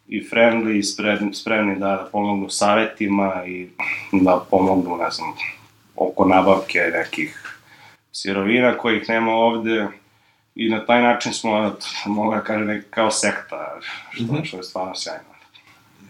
i 0.08 0.28
friendly 0.30 0.78
i 0.78 0.82
spremni, 0.82 1.34
spremni 1.34 1.78
da, 1.78 1.86
da 1.86 2.08
pomognu 2.12 2.50
savetima 2.50 3.42
i 3.46 3.68
da 4.12 4.46
pomognu, 4.50 4.96
ne 4.96 5.10
znam, 5.10 5.28
oko 5.96 6.24
nabavke 6.24 6.78
nekih 6.78 7.58
sirovina 8.12 8.78
kojih 8.78 9.08
nema 9.08 9.32
ovde 9.32 9.86
i 10.54 10.68
na 10.68 10.86
taj 10.86 11.02
način 11.02 11.32
smo, 11.32 11.76
mogu 12.06 12.34
da 12.34 12.40
kažem, 12.40 12.84
kao 12.90 13.10
sekta, 13.10 13.78
što, 14.10 14.24
mm 14.24 14.28
-hmm. 14.28 14.44
što 14.44 14.56
je 14.56 14.62
stvarno 14.62 14.94
sjajno. 14.94 15.24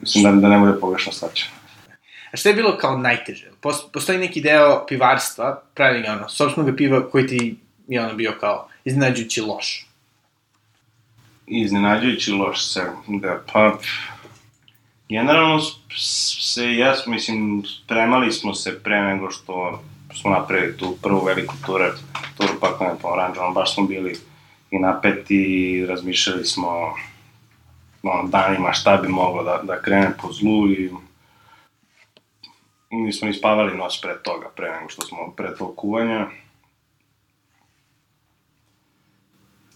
Mislim 0.00 0.24
da, 0.24 0.30
da 0.30 0.48
ne 0.48 0.58
bude 0.58 0.80
pogrešno 0.80 1.12
svačano. 1.12 1.57
A 2.32 2.36
šta 2.36 2.48
je 2.48 2.54
bilo 2.54 2.76
kao 2.76 2.98
najteže? 2.98 3.50
Postoji 3.92 4.18
neki 4.18 4.40
deo 4.40 4.86
pivarstva, 4.88 5.62
pravi 5.74 6.08
ono, 6.08 6.28
sobstvenog 6.28 6.76
piva 6.76 7.10
koji 7.10 7.26
ti 7.26 7.56
je 7.88 8.04
ono 8.04 8.14
bio 8.14 8.34
kao 8.40 8.68
iznenađujući 8.84 9.40
loš? 9.40 9.86
Iznenađujući 11.46 12.32
loš 12.32 12.72
se, 12.72 12.82
da, 13.08 13.40
pa... 13.52 13.78
Generalno 15.08 15.60
se, 16.40 16.64
jes, 16.64 17.06
mislim, 17.06 17.62
spremali 17.66 18.32
smo 18.32 18.54
se 18.54 18.82
pre 18.82 19.00
nego 19.00 19.30
što 19.30 19.82
smo 20.20 20.30
napravili 20.30 20.76
tu 20.76 20.96
prvu 21.02 21.24
veliku 21.24 21.54
ture, 21.66 21.90
turu 22.36 22.60
pakovanja 22.60 22.96
po 23.02 23.08
oranđama, 23.08 23.50
baš 23.50 23.74
smo 23.74 23.86
bili 23.86 24.18
i 24.70 24.78
napeti 24.78 25.36
i 25.36 25.86
razmišljali 25.86 26.44
smo 26.44 26.94
ono, 28.02 28.28
danima 28.28 28.72
šta 28.72 28.96
bi 28.96 29.08
moglo 29.08 29.42
da, 29.42 29.60
da 29.62 29.82
krene 29.82 30.10
po 30.22 30.32
zlu 30.32 30.70
i 30.70 30.90
nismo 32.90 33.28
ni 33.28 33.34
spavali 33.34 33.76
noć 33.76 34.00
pre 34.00 34.22
toga, 34.22 34.48
pre 34.56 34.72
nego 34.72 34.88
što 34.88 35.02
smo 35.02 35.32
pre 35.36 35.56
tog 35.56 35.76
kuvanja. 35.76 36.26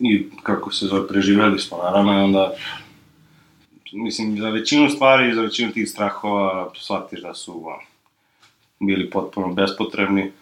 I 0.01 0.29
kako 0.43 0.73
se 0.73 0.87
zove, 0.87 1.09
preživeli 1.09 1.59
smo 1.59 1.79
naravno 1.79 2.13
i 2.13 2.25
onda 2.25 2.55
mislim, 3.93 4.39
za 4.39 4.49
većinu 4.49 4.91
stvari, 4.91 5.35
za 5.35 5.41
većinu 5.41 5.73
tih 5.73 5.91
strahova 5.91 6.71
shvatiš 6.75 7.23
da 7.23 7.35
su 7.35 7.67
bili 8.81 9.11
potpuno 9.11 9.55
bespotrebni. 9.55 10.33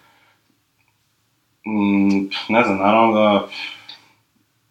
Mm, 1.66 2.18
ne 2.48 2.64
znam, 2.64 2.78
naravno 2.78 3.12
da, 3.14 3.48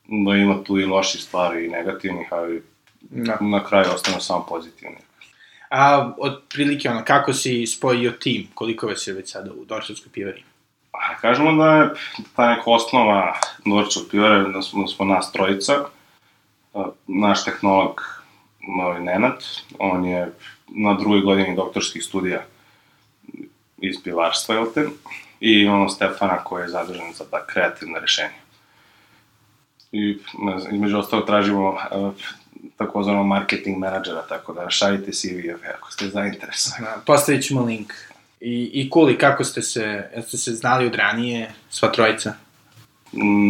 da 0.08 0.36
ima 0.36 0.63
tu 0.63 0.79
i 0.79 0.86
loših 0.86 1.22
stvari 1.22 1.65
i 1.65 1.70
negativnih, 1.70 2.27
ali 2.32 2.63
da. 3.01 3.38
na 3.41 3.63
kraju 3.63 3.88
ostane 3.94 4.22
samo 4.22 4.46
pozitivni. 4.50 4.98
A 5.70 6.14
od 6.18 6.42
prilike, 6.50 6.90
ono, 6.90 7.04
kako 7.06 7.34
si 7.34 7.68
spojio 7.68 8.12
tim? 8.12 8.48
Koliko 8.54 8.88
vas 8.88 9.08
je 9.08 9.14
već 9.14 9.32
sada 9.32 9.52
u 9.52 9.66
Dorčevskoj 9.66 10.12
pivari? 10.12 10.44
Pa, 10.92 11.00
kažemo 11.22 11.64
da 11.64 11.76
je 11.76 11.90
ta 12.36 12.50
neka 12.50 12.64
osnova 12.66 13.36
Dorčevskoj 13.66 14.10
pivare, 14.12 14.44
da 14.54 14.62
smo, 14.62 14.82
da 14.82 14.88
smo 14.88 15.06
nas 15.06 15.32
trojica. 15.32 15.74
Naš 17.08 17.46
tehnolog, 17.46 18.02
ovaj 18.68 19.02
Nenad, 19.02 19.46
on 19.80 20.06
je 20.06 20.34
na 20.68 20.94
drugoj 20.94 21.22
godini 21.22 21.56
doktorskih 21.56 22.04
studija 22.04 22.46
iz 23.78 24.04
pivarstva, 24.04 24.56
jel 24.56 24.66
te? 24.74 24.88
I 25.40 25.68
ono 25.68 25.90
Stefana 25.90 26.44
koji 26.44 26.64
je 26.64 26.70
zadržan 26.70 27.14
za 27.14 27.26
ta 27.32 27.46
kreativna 27.46 28.00
rešenja. 28.00 28.40
I, 29.92 30.18
ne 30.40 30.60
znam, 30.60 30.76
između 30.76 30.98
ostalo 30.98 31.22
tražimo 31.22 31.78
takozvanog 32.78 33.25
marketing 33.25 33.78
menadžera, 33.78 34.22
tako 34.30 34.54
da 34.54 34.70
šaljite 34.70 35.12
CV 35.12 35.51
ako 35.78 35.92
ste 35.92 36.10
zainteresovani. 36.10 36.86
Da, 36.86 37.01
postavit 37.06 37.44
ćemo 37.44 37.66
link. 37.66 37.94
I, 38.39 38.72
i 38.74 38.89
Kuli, 38.89 39.18
kako 39.18 39.44
ste 39.44 39.62
se, 39.62 40.10
jeste 40.16 40.38
se 40.38 40.54
znali 40.54 40.86
od 40.86 40.96
ranije, 40.96 41.51
sva 41.70 41.92
trojica? 41.92 42.34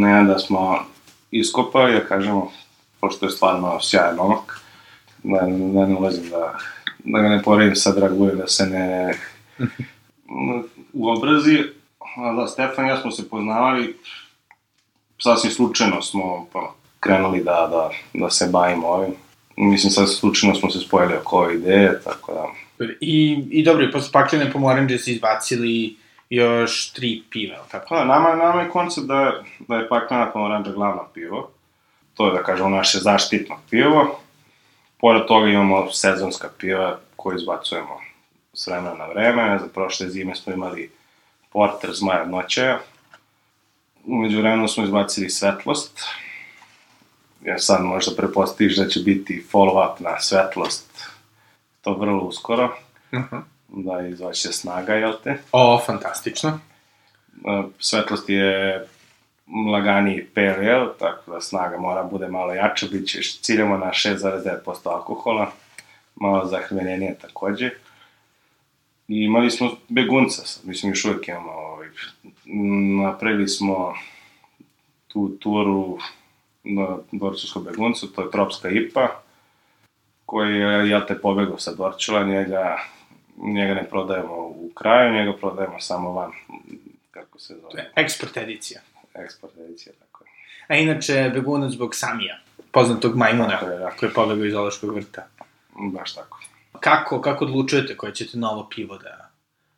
Ne, 0.02 0.24
da 0.24 0.40
smo 0.40 0.86
iskopali, 1.32 1.94
da 1.94 2.06
kažemo, 2.06 2.52
pošto 3.00 3.26
je 3.26 3.32
stvarno 3.32 3.80
sjajan 3.82 4.16
momak, 4.16 4.60
da, 5.24 5.40
da 5.74 5.86
ne 5.86 5.96
ulazim 5.96 6.30
da, 6.30 6.58
da 7.00 7.20
ga 7.20 7.30
ne 7.30 7.44
poredim 7.44 7.76
sa 7.76 7.92
Dragujem, 7.92 8.38
da 8.38 8.48
se 8.48 8.66
ne 8.66 9.14
u 10.94 11.10
obrazi, 11.10 11.64
da, 12.36 12.48
Stefan 12.48 12.86
i 12.86 12.90
ja 12.90 13.02
smo 13.02 13.12
se 13.12 13.30
poznavali, 13.30 13.98
sasvim 15.20 15.52
slučajno 15.52 16.02
smo 16.02 16.48
pa, 16.54 16.74
krenuli 17.00 17.44
da, 17.44 17.68
da, 17.72 17.90
da 18.14 18.30
se 18.30 18.50
bavimo 18.52 18.88
ovim. 18.88 19.14
Mislim, 19.58 19.92
sad 19.92 20.10
slučajno 20.10 20.56
smo 20.56 20.72
se 20.72 20.80
spojili 20.80 21.16
oko 21.16 21.38
ove 21.38 21.56
ideje, 21.56 22.02
tako 22.04 22.34
da... 22.34 22.46
I, 23.02 23.44
i 23.52 23.64
dobro, 23.64 23.84
i 23.84 23.92
posle 23.92 24.12
paklene 24.12 24.52
pomoranđe 24.52 24.98
se 24.98 25.12
izbacili 25.12 25.96
još 26.30 26.94
tri 26.94 27.24
piva, 27.30 27.58
tako? 27.72 27.96
Da, 27.96 28.06
nama, 28.06 28.36
nama 28.36 28.62
je 28.62 28.70
koncept 28.70 29.08
da, 29.08 29.44
da 29.68 29.76
je 29.76 29.90
paklena 29.90 30.32
pomoranđa 30.32 30.72
glavno 30.72 31.08
pivo. 31.14 31.50
To 32.14 32.28
je, 32.28 32.34
da 32.34 32.44
kažemo, 32.44 32.70
naše 32.70 32.98
zaštitno 32.98 33.56
pivo. 33.70 34.20
Pored 34.98 35.26
toga 35.28 35.48
imamo 35.48 35.92
sezonska 35.92 36.50
piva 36.58 37.00
koje 37.16 37.36
izbacujemo 37.36 38.00
s 38.54 38.68
vremena 38.68 38.96
na 38.96 39.06
vreme. 39.06 39.60
Za 39.60 39.68
prošle 39.74 40.10
zime 40.10 40.36
smo 40.36 40.54
imali 40.54 40.92
porter 41.52 41.94
zmaja 41.94 42.26
noćaja. 42.26 42.80
Umeđu 44.06 44.40
vremenu 44.40 44.68
smo 44.68 44.84
izbacili 44.84 45.30
svetlost, 45.30 46.02
ja 47.50 47.60
sad 47.60 47.84
možda 47.84 48.16
prepostaviš 48.18 48.78
da 48.78 48.88
će 48.88 49.00
biti 49.00 49.46
follow-up 49.52 49.94
na 50.00 50.20
svetlost, 50.20 51.10
to 51.82 51.94
vrlo 51.94 52.24
uskoro, 52.24 52.66
uh 53.12 53.20
-huh. 53.20 53.42
da 53.68 54.08
izvaće 54.08 54.52
snaga, 54.52 54.94
jel 54.94 55.14
te? 55.24 55.38
O, 55.52 55.82
fantastično. 55.86 56.60
E, 57.46 57.64
svetlost 57.80 58.30
je 58.30 58.86
laganiji 59.72 60.26
PLL, 60.26 60.88
tako 61.00 61.32
da 61.32 61.42
snaga 61.42 61.78
mora 61.78 62.04
bude 62.04 62.28
malo 62.28 62.54
jača, 62.54 62.86
bit 62.92 63.08
će, 63.08 63.20
ciljamo 63.42 63.78
na 63.78 63.86
6,9% 63.86 64.90
alkohola, 64.90 65.52
malo 66.16 66.46
zahrvenjenije 66.46 67.18
takođe. 67.22 67.70
I 69.08 69.24
imali 69.24 69.52
smo 69.52 69.72
begunca, 69.88 70.42
mislim 70.64 70.92
još 70.92 71.06
uvijek 71.06 71.28
imamo, 71.28 71.52
ovaj, 71.52 71.88
napravili 73.04 73.48
smo 73.48 73.94
tu 75.08 75.30
turu 75.40 75.98
na 76.64 76.98
Dorčevskom 77.12 77.64
beguncu, 77.64 78.08
to 78.08 78.22
je 78.22 78.32
Tropska 78.32 78.70
IPA, 78.70 79.08
koji 80.26 80.56
je, 80.56 80.90
ja 80.90 81.06
te 81.06 81.22
pobegao 81.22 81.58
sa 81.58 81.74
Dorčela, 81.74 82.24
njega, 82.24 82.78
njega 83.38 83.74
ne 83.74 83.90
prodajemo 83.90 84.36
u 84.36 84.72
kraju, 84.76 85.14
njega 85.14 85.38
prodajemo 85.38 85.80
samo 85.80 86.12
van, 86.12 86.32
kako 87.12 87.40
se 87.40 87.54
zove. 87.54 87.72
To 87.72 87.78
je 87.78 87.92
eksport 87.96 88.38
edicija. 88.38 88.82
Eksport 89.14 89.58
edicija, 89.58 89.94
tako 90.00 90.24
je. 90.24 90.30
A 90.68 90.76
inače, 90.76 91.32
begunac 91.34 91.72
zbog 91.72 91.96
Samija, 91.96 92.40
poznatog 92.72 93.16
majmuna, 93.16 93.60
tako 93.60 93.66
je, 93.66 93.80
koji 94.00 94.10
je 94.10 94.14
pobegao 94.14 94.46
iz 94.46 94.54
Ološkog 94.54 94.96
vrta. 94.96 95.28
Baš 95.94 96.14
tako. 96.14 96.40
Kako, 96.80 97.22
kako 97.22 97.46
odlučujete 97.46 97.98
koje 97.98 98.16
ćete 98.16 98.38
novo 98.38 98.68
pivo 98.76 98.98
da, 98.98 99.30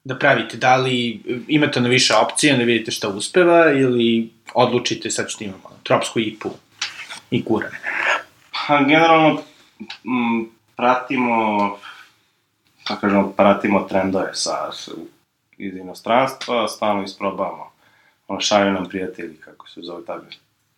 da 0.03 0.15
pravite? 0.15 0.57
Da 0.57 0.75
li 0.75 1.21
imate 1.47 1.81
na 1.81 1.89
više 1.89 2.13
opcije, 2.15 2.57
da 2.57 2.63
vidite 2.63 2.91
šta 2.91 3.09
uspeva, 3.09 3.71
ili 3.71 4.29
odlučite 4.53 5.11
sad 5.11 5.29
ćete 5.29 5.45
imamo 5.45 5.79
tropsku 5.83 6.19
ipu, 6.19 6.49
i 7.31 7.45
kurane? 7.45 7.79
Pa, 8.51 8.83
generalno, 8.83 9.41
m, 10.05 10.49
pratimo, 10.75 11.77
kako 12.83 13.01
kažemo, 13.01 13.33
pratimo 13.37 13.79
trendove 13.89 14.29
sa, 14.33 14.69
iz 15.57 15.75
inostranstva, 15.75 16.67
stalno 16.67 17.03
isprobavamo 17.03 17.71
ono, 18.27 18.39
šalju 18.39 18.71
nam 18.71 18.89
prijatelji, 18.89 19.37
kako 19.37 19.69
se 19.69 19.81
zove 19.81 20.05
tada, 20.05 20.25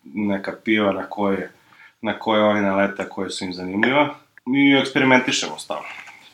neka 0.04 0.56
piva 0.64 0.92
na 0.92 1.06
koje, 1.06 1.52
na 2.00 2.18
koje 2.18 2.42
oni 2.42 2.60
naleta, 2.60 3.08
koje 3.08 3.30
su 3.30 3.44
im 3.44 3.52
zanimljiva. 3.52 4.14
Mi 4.46 4.74
eksperimentišemo 4.74 5.58
stalno. 5.58 5.88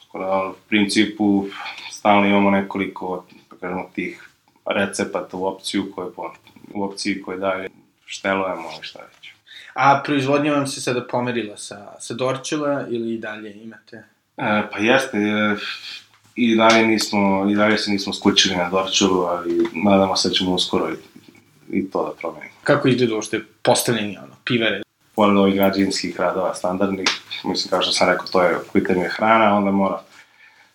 Tako 0.04 0.18
da, 0.18 0.48
u 0.48 0.54
principu, 0.68 1.46
stalno 1.90 2.26
imamo 2.26 2.50
nekoliko, 2.50 3.24
da 3.50 3.56
kažemo, 3.56 3.90
tih 3.94 4.28
recepata 4.66 5.36
u 5.36 5.46
opciju 5.46 5.92
koje, 5.94 6.12
po, 6.12 6.32
u 6.74 6.84
opciji 6.84 7.22
koje 7.22 7.38
dalje 7.38 7.68
štelujemo 8.06 8.68
ili 8.76 8.82
šta 8.82 8.98
već. 8.98 9.39
A 9.74 10.02
proizvodnja 10.04 10.52
vam 10.52 10.66
se 10.66 10.80
sada 10.80 11.06
pomerila 11.06 11.56
sa, 11.56 11.92
sa 12.00 12.14
Dorčela 12.14 12.86
ili 12.88 13.14
i 13.14 13.18
dalje 13.18 13.62
imate? 13.62 13.96
E, 14.36 14.62
pa 14.72 14.78
jeste, 14.78 15.18
e, 15.18 15.56
i 16.34 16.56
dalje 16.56 16.86
nismo, 16.86 17.46
i 17.50 17.54
dalje 17.54 17.78
se 17.78 17.90
nismo 17.90 18.12
skućili 18.12 18.56
na 18.56 18.70
Dorčelu, 18.70 19.20
ali 19.20 19.68
nadamo 19.84 20.16
se 20.16 20.28
da 20.28 20.34
ćemo 20.34 20.54
uskoro 20.54 20.90
i, 20.90 20.96
i 21.78 21.90
to 21.90 22.04
da 22.04 22.12
promenimo. 22.20 22.52
Kako 22.64 22.88
izgleda 22.88 23.14
uopšte 23.14 23.44
postavljeni 23.62 24.18
ono, 24.18 24.34
pivare? 24.44 24.82
Pored 25.14 25.36
ovih 25.36 25.54
građevinskih 25.54 26.20
radova 26.20 26.54
standardnih, 26.54 27.08
mislim 27.44 27.70
kao 27.70 27.82
što 27.82 27.92
sam 27.92 28.08
rekao, 28.08 28.26
to 28.26 28.42
je 28.42 28.58
pitanje 28.72 29.08
hrana, 29.08 29.56
onda 29.56 29.70
mora 29.70 30.00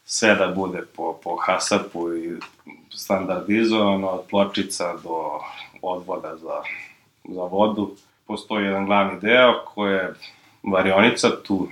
sve 0.05 0.35
da 0.35 0.47
bude 0.47 0.81
po, 0.95 1.19
po 1.23 1.35
hasapu 1.35 2.13
i 2.13 2.37
standardizovano, 2.93 4.07
od 4.07 4.25
pločica 4.29 4.93
do 5.03 5.39
odvoda 5.81 6.37
za, 6.37 6.61
za 7.35 7.41
vodu. 7.41 7.95
Postoji 8.27 8.65
jedan 8.65 8.85
glavni 8.85 9.19
deo 9.21 9.53
koji 9.73 9.93
je 9.93 10.13
varionica, 10.63 11.29
tu, 11.43 11.67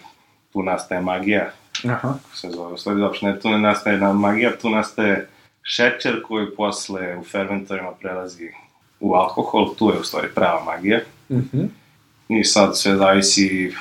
tu 0.54 0.64
nastaje 0.64 1.02
magija, 1.02 1.52
Aha. 1.90 2.14
se 2.34 2.50
zove, 2.50 2.74
u 2.74 2.78
stvari 2.78 3.02
uopšte 3.02 3.26
ne, 3.26 3.40
tu 3.40 3.50
ne 3.50 3.58
nastaje 3.58 3.98
na 3.98 4.14
magija, 4.14 4.58
tu 4.62 4.70
nastaje 4.70 5.30
šećer 5.62 6.22
koji 6.28 6.56
posle 6.56 7.18
u 7.18 7.24
fermentorima 7.24 7.92
prelazi 7.92 8.52
u 9.00 9.14
alkohol, 9.14 9.76
tu 9.76 9.90
je 9.90 10.00
u 10.00 10.04
stvari 10.04 10.28
prava 10.36 10.64
magija. 10.64 11.00
Mhm. 11.32 11.40
Mm 11.40 11.50
-hmm. 11.54 11.70
I 12.40 12.44
sad 12.44 12.78
sve 12.78 12.96
zavisi 12.96 13.74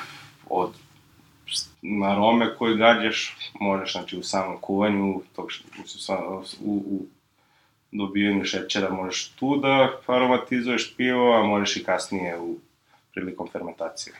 od 0.49 0.71
arome 2.05 2.55
koje 2.57 2.77
gađaš, 2.77 3.37
možeš 3.59 3.91
znači 3.91 4.17
u 4.17 4.23
samom 4.23 4.57
kuvanju, 4.61 5.21
tog, 5.35 5.49
u, 6.61 6.71
u 6.75 7.05
dobijanju 7.93 8.45
šećera 8.45 8.89
možeš 8.89 9.29
tu 9.29 9.57
da 9.57 9.89
aromatizuješ 10.07 10.95
pivo, 10.97 11.33
a 11.33 11.43
možeš 11.43 11.77
i 11.77 11.83
kasnije 11.83 12.39
u 12.39 12.57
prilikom 13.13 13.49
fermentacije. 13.51 14.15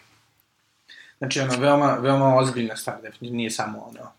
Znači, 1.17 1.39
ono, 1.39 1.57
veoma, 1.57 1.93
veoma 1.93 2.35
ozbiljna 2.35 2.75
stvar, 2.75 2.95
definitivno, 3.01 3.37
nije 3.37 3.49
samo 3.49 3.79
ono, 3.79 4.11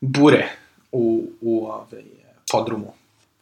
bure 0.00 0.48
u, 0.92 1.24
u 1.40 1.66
ovaj, 1.66 2.02
podrumu, 2.52 2.92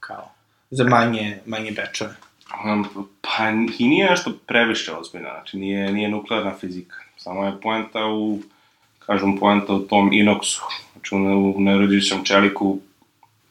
kao, 0.01 0.29
za 0.71 0.85
manje, 0.85 1.39
manje 1.47 1.71
bečove. 1.71 2.15
Um, 2.65 3.09
pa 3.21 3.51
i 3.79 3.89
nije 3.89 4.11
nešto 4.11 4.33
previše 4.47 4.93
ozbiljno, 4.93 5.29
znači 5.31 5.57
nije, 5.57 5.93
nije 5.93 6.09
nuklearna 6.09 6.55
fizika. 6.61 6.97
Samo 7.17 7.47
je 7.47 7.61
poenta 7.61 8.07
u, 8.07 8.39
kažem, 8.99 9.39
poenta 9.39 9.73
u 9.73 9.81
tom 9.81 10.13
inoksu, 10.13 10.63
znači 10.93 11.15
u, 11.15 11.55
u 11.57 11.61
nerođićem 11.61 12.25
čeliku, 12.25 12.79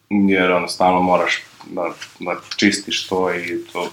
jer 0.10 0.52
ono, 0.52 0.68
stalno 0.68 1.02
moraš 1.02 1.44
da, 1.66 1.94
da 2.20 2.36
čistiš 2.58 3.08
to 3.08 3.34
i 3.34 3.66
to 3.74 3.90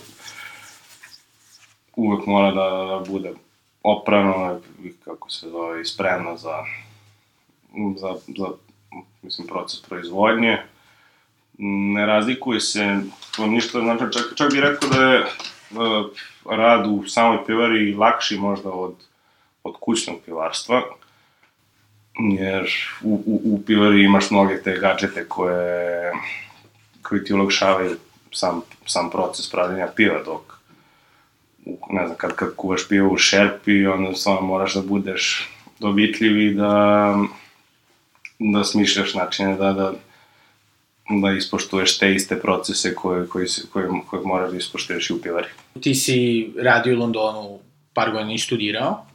uvek 1.97 2.27
mora 2.27 2.51
da, 2.51 2.87
da 2.87 3.05
bude 3.09 3.33
oprano 3.83 4.61
i 4.85 4.93
kako 5.05 5.31
se 5.31 5.49
zove, 5.49 5.85
spremno 5.85 6.37
za, 6.37 6.65
za, 7.97 8.15
za 8.39 8.49
mislim, 9.23 9.47
proces 9.47 9.83
proizvodnje. 9.83 10.59
Ne 11.95 12.07
razlikuje 12.07 12.61
se 12.61 13.01
to 13.37 13.47
ništa, 13.47 13.81
znači 13.81 14.05
čak, 14.13 14.23
čak 14.37 14.53
bih 14.53 14.61
rekao 14.61 14.89
da 14.89 15.03
je 15.03 15.21
uh, 15.21 16.07
rad 16.51 16.87
u 16.87 17.05
samoj 17.07 17.39
pivari 17.47 17.95
lakši 17.95 18.39
možda 18.39 18.71
od, 18.71 18.95
od 19.63 19.75
kućnog 19.81 20.17
pivarstva, 20.25 20.83
jer 22.19 22.71
u, 23.03 23.23
u, 23.27 23.55
u 23.55 23.63
pivari 23.67 24.05
imaš 24.05 24.31
mnoge 24.31 24.63
te 24.63 24.77
gadžete 24.77 25.29
koje, 25.29 26.13
koji 27.09 27.25
ti 27.25 27.33
olakšavaju 27.33 27.97
sam, 28.33 28.63
sam 28.87 29.11
proces 29.11 29.51
pravljenja 29.51 29.89
piva, 29.97 30.23
dok 30.25 30.59
ne 31.91 32.07
znam, 32.07 32.17
kad, 32.17 32.35
kad 32.35 32.57
kuvaš 32.57 32.89
pivo 32.89 33.13
u 33.13 33.17
šerpi, 33.17 33.87
onda 33.87 34.15
samo 34.15 34.41
moraš 34.41 34.75
da 34.75 34.83
budeš 34.83 35.51
dovitljiv 35.79 36.41
i 36.41 36.55
da, 36.55 37.15
da 38.39 38.65
smišljaš 38.65 39.15
načine 39.15 39.57
da, 39.57 39.73
da, 39.73 39.93
da 41.23 41.33
ispoštuješ 41.33 41.99
te 41.99 42.15
iste 42.15 42.41
procese 42.41 42.95
koje, 42.95 43.29
koje, 43.29 43.47
koje, 43.73 43.89
koje 44.07 44.23
moraš 44.23 44.51
da 44.51 44.57
ispoštuješ 44.57 45.11
i 45.11 45.13
u 45.13 45.23
pivari. 45.23 45.49
Ti 45.81 45.95
si 45.95 46.51
radio 46.63 46.97
u 46.97 46.99
Londonu 46.99 47.59
par 47.95 48.13
godina 48.13 48.33
i 48.33 48.39
studirao. 48.39 49.07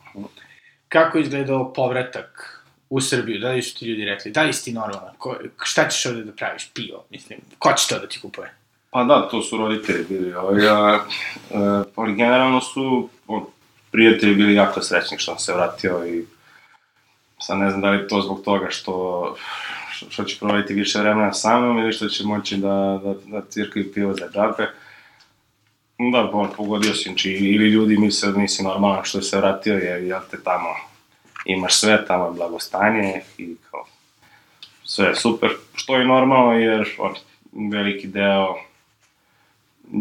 Kako 0.88 1.18
je 1.18 1.22
izgledao 1.22 1.74
povratak 1.74 2.53
u 2.94 3.02
Srbiju? 3.02 3.40
Da 3.40 3.52
li 3.52 3.62
su 3.62 3.80
ti 3.80 3.86
ljudi 3.86 4.06
rekli, 4.06 4.32
da 4.32 4.44
li 4.44 4.54
si 4.54 4.66
ti 4.66 4.74
normalan? 4.74 5.14
Ko, 5.18 5.38
šta 5.64 5.90
ćeš 5.90 6.06
ovde 6.06 6.24
da 6.24 6.32
praviš? 6.32 6.70
Pivo, 6.74 7.06
mislim. 7.10 7.40
Ko 7.60 7.74
će 7.74 7.88
to 7.88 8.00
da 8.00 8.08
ti 8.08 8.20
kupuje? 8.20 8.54
Pa 8.90 9.04
da, 9.04 9.28
to 9.32 9.42
su 9.42 9.58
roditelji 9.58 10.06
bili. 10.10 10.34
Ovaj, 10.34 10.68
a, 10.68 11.00
a, 11.54 11.84
ali 11.96 12.16
generalno 12.16 12.62
su 12.62 13.10
o, 13.28 13.50
prijatelji 13.92 14.36
bili 14.36 14.54
jako 14.54 14.82
srećni 14.82 15.20
što 15.20 15.40
se 15.40 15.54
vratio 15.54 16.06
i 16.08 16.26
sad 17.40 17.58
ne 17.58 17.70
znam 17.70 17.82
da 17.82 17.90
li 17.90 18.08
to 18.08 18.22
zbog 18.22 18.42
toga 18.46 18.68
što, 18.70 19.36
što, 20.10 20.24
će 20.24 20.40
provoditi 20.40 20.74
više 20.74 21.00
vremena 21.00 21.34
sa 21.34 21.60
mnom 21.60 21.78
ili 21.78 21.94
što 21.94 22.10
će 22.10 22.24
moći 22.24 22.58
da, 22.58 23.02
da, 23.04 23.14
da 23.26 23.46
cirkaju 23.50 23.94
pivo 23.94 24.14
za 24.14 24.30
džabe. 24.34 24.70
Da, 26.12 26.30
pa, 26.32 26.50
pogodio 26.58 26.94
si, 26.94 27.04
znači, 27.04 27.32
ili 27.32 27.70
ljudi 27.70 27.98
misle 27.98 28.32
da 28.32 28.38
nisi 28.38 28.64
normalan 28.64 29.04
što 29.04 29.22
se 29.22 29.38
vratio, 29.38 29.74
jer 29.74 30.04
jel 30.04 30.20
te 30.32 30.38
tamo 30.44 30.93
imaš 31.46 31.80
sve, 31.80 32.06
tamo 32.06 32.26
je 32.26 32.32
blagostanje 32.32 33.22
i 33.38 33.56
kao 33.72 33.86
sve 34.84 35.08
je 35.08 35.16
super, 35.16 35.50
što 35.76 35.98
je 35.98 36.06
normalno 36.06 36.54
jer 36.54 36.90
on, 36.98 37.14
veliki 37.72 38.08
deo 38.08 38.56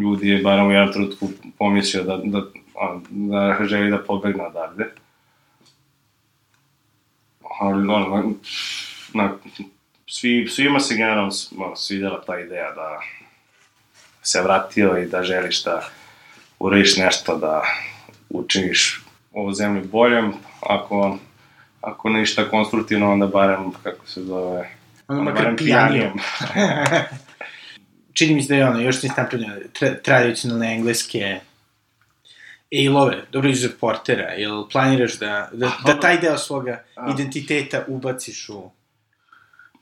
ljudi 0.00 0.28
je 0.28 0.42
barem 0.42 0.66
u 0.66 0.72
jednom 0.72 0.92
trenutku 0.92 1.28
pomislio 1.58 2.02
da, 2.02 2.20
da, 2.24 2.42
da 3.10 3.58
želi 3.64 3.90
da 3.90 3.98
pobegne 3.98 4.46
odavde. 4.46 4.84
Ali, 7.60 7.88
ono, 7.88 8.34
na, 9.14 9.32
svi, 10.06 10.48
svima 10.48 10.80
se 10.80 10.96
generalno 10.96 11.32
ono, 11.58 11.76
svidjela 11.76 12.22
ta 12.26 12.40
ideja 12.40 12.72
da 12.72 13.00
se 14.22 14.42
vratio 14.42 14.98
i 14.98 15.06
da 15.06 15.22
želiš 15.22 15.64
da 15.64 15.84
uradiš 16.58 16.96
nešto, 16.96 17.36
da 17.36 17.62
učiniš 18.30 19.04
ovu 19.32 19.52
zemlju 19.52 19.84
boljom, 19.84 20.34
ako, 20.60 21.18
ako 21.82 22.08
ništa 22.08 22.50
konstruktivno, 22.50 23.12
onda 23.12 23.26
barem, 23.26 23.72
kako 23.82 24.06
se 24.06 24.22
zove, 24.22 24.70
onda, 25.08 25.20
onda 25.20 25.32
barem 25.32 25.56
pijanijom. 25.56 26.12
čini 28.12 28.34
mi 28.34 28.42
se 28.42 28.48
da 28.48 28.58
je 28.58 28.68
ono, 28.68 28.80
još 28.80 29.02
nisi 29.02 29.14
napravljeno 29.16 29.54
tra, 29.72 29.94
tradicionalne 29.94 30.74
engleske 30.74 31.40
ejlove, 32.70 33.24
dobro 33.32 33.50
iz 33.50 33.68
portera, 33.80 34.32
jel 34.32 34.68
planiraš 34.68 35.18
da, 35.18 35.48
da, 35.52 35.70
da 35.86 36.00
taj 36.00 36.18
deo 36.18 36.38
svoga 36.38 36.84
identiteta 37.14 37.84
ubaciš 37.88 38.48
u 38.48 38.70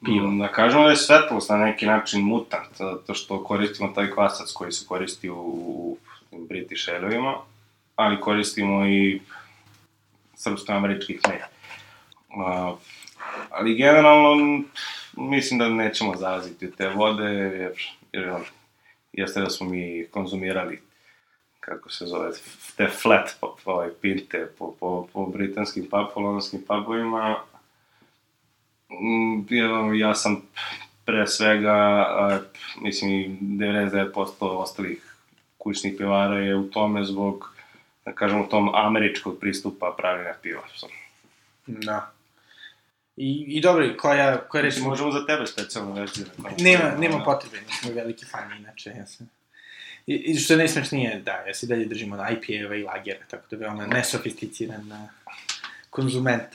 pivo? 0.04 0.30
Da 0.38 0.52
kažemo 0.52 0.84
da 0.84 0.90
je 0.90 0.96
svetlost 0.96 1.50
na 1.50 1.56
neki 1.56 1.86
način 1.86 2.20
mutant, 2.20 2.76
zato 2.78 3.14
što 3.14 3.44
koristimo 3.44 3.92
taj 3.94 4.10
kvasac 4.10 4.52
koji 4.52 4.72
se 4.72 4.86
koristi 4.86 5.30
u, 5.30 5.96
u 6.30 6.46
British 6.48 6.88
ale 6.88 7.18
ali 7.96 8.20
koristimo 8.20 8.86
i 8.86 9.20
srpsko-američkih 10.36 11.20
mleka. 11.28 11.46
Uh, 12.37 12.79
ali 13.51 13.75
generalno 13.75 14.62
mislim 15.16 15.59
da 15.59 15.69
nećemo 15.69 16.16
zalaziti 16.16 16.66
u 16.66 16.73
te 16.73 16.88
vode, 16.88 17.25
jer 17.25 17.73
jer 18.12 18.37
jeste 19.12 19.40
da 19.40 19.51
smo 19.51 19.69
mi 19.69 20.07
konzumirali 20.11 20.81
kako 21.61 21.90
se 21.90 22.07
zove, 22.07 22.31
te 22.77 22.88
flat 22.88 23.31
po, 23.40 23.57
po, 23.64 23.71
ovaj, 23.71 23.88
pinte 24.01 24.49
po, 24.59 24.75
po, 24.81 25.09
po 25.12 25.27
britanskim 25.27 25.85
pub, 25.90 26.07
londonskim 26.16 26.62
pubovima. 26.69 27.37
Mm, 28.90 29.95
ja 29.95 30.14
sam 30.14 30.43
pre 31.05 31.27
svega, 31.27 31.73
a, 31.73 32.40
mislim, 32.81 33.38
99% 33.40 34.33
ostalih 34.40 35.16
kućnih 35.59 35.95
pivara 35.99 36.38
je 36.38 36.57
u 36.57 36.71
tome 36.71 37.05
zbog, 37.05 37.55
da 38.05 38.12
kažemo, 38.12 38.47
tom 38.47 38.75
američkog 38.75 39.38
pristupa 39.40 39.95
pravljenja 39.99 40.35
piva. 40.43 40.62
Da. 41.66 42.11
I, 43.20 43.44
i 43.48 43.61
dobro, 43.61 43.94
koja, 43.98 44.38
koja 44.48 44.62
reći... 44.62 44.80
Možemo 44.80 45.12
za 45.12 45.26
tebe 45.26 45.46
specijalnu 45.46 45.92
verziju. 45.92 46.26
Nema, 46.59 46.96
nema 46.98 47.24
potrebe, 47.24 47.61
nismo 47.66 47.90
veliki 47.92 48.24
fani, 48.24 48.56
inače, 48.59 48.90
ja 48.90 49.06
sam... 49.06 49.30
I, 50.06 50.14
i 50.14 50.37
što 50.37 50.56
najsmešnije, 50.56 51.20
da, 51.24 51.33
ja 51.33 51.54
se 51.54 51.66
dalje 51.66 51.85
držimo 51.85 52.16
na 52.16 52.30
IPA-eva 52.30 52.76
i 52.76 52.83
lagera, 52.83 53.20
tako 53.30 53.44
da 53.50 53.56
veoma 53.56 53.87
nesofisticiran 53.87 55.09
konzument. 55.90 56.48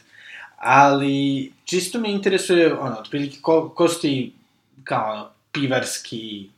Ali, 0.57 1.51
čisto 1.65 1.99
me 1.99 2.11
interesuje, 2.11 2.73
ono, 2.73 2.95
otprilike, 2.95 3.37
ko, 3.41 3.69
ko 3.69 3.87
su 3.87 4.01
ti, 4.01 4.33
kao, 4.83 5.11
ono, 5.11 5.29
pivarski 5.51 6.49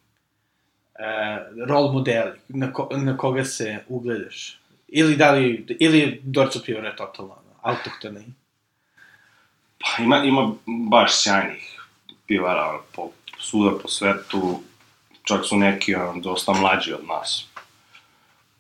role 1.68 1.94
modeli, 1.94 2.40
na, 2.48 2.74
ko, 2.74 2.90
na 2.92 3.18
koga 3.18 3.46
se 3.46 3.78
ugledaš? 3.88 4.60
Ili 4.88 5.16
da 5.16 5.32
li, 5.32 5.66
ili 5.80 6.00
je 6.00 6.20
Dorčel 6.24 6.62
pivara 6.62 6.96
totalno 6.96 7.32
ono, 7.32 7.60
autohtoni? 7.62 8.26
Pa 9.80 10.04
ima, 10.04 10.24
ima 10.24 10.52
baš 10.66 11.24
sjajnih 11.24 11.82
pivara 12.28 12.80
po, 12.96 13.10
svuda 13.40 13.78
po 13.82 13.88
svetu, 13.88 14.62
čak 15.24 15.46
su 15.46 15.58
neki 15.58 15.96
on, 15.96 16.22
dosta 16.22 16.54
mlađi 16.54 16.94
od 16.94 17.06
nas. 17.08 17.46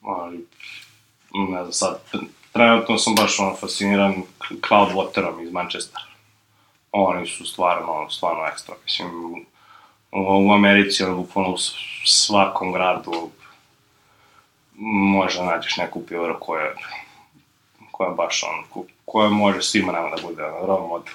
Ali, 0.01 0.45
ne 1.34 1.63
znam, 1.63 1.73
sad, 1.73 2.01
trenutno 2.51 2.97
sam 2.97 3.15
baš 3.15 3.39
ono, 3.39 3.56
fasciniran 3.56 4.23
Cloudwaterom 4.49 5.43
iz 5.43 5.51
Manchestera. 5.51 6.03
Oni 6.91 7.27
su 7.27 7.45
stvarno, 7.45 8.10
stvarno 8.10 8.45
ekstra. 8.45 8.75
Mislim, 8.84 9.36
u, 10.12 10.47
u 10.47 10.53
Americi, 10.53 11.03
ono, 11.03 11.15
bukvalno 11.15 11.49
u 11.49 11.58
svakom 12.06 12.71
gradu 12.71 13.30
možda 14.80 15.45
nađeš 15.45 15.77
neku 15.77 16.06
pivaru 16.06 16.38
koja, 16.39 16.73
koja 17.97 18.10
baš 18.10 18.43
on, 18.43 18.83
koja 19.05 19.29
može 19.29 19.62
svima 19.62 19.91
nama 19.91 20.10
da 20.15 20.21
bude 20.21 20.43
ono, 20.43 20.67
role 20.67 20.88
model. 20.88 21.13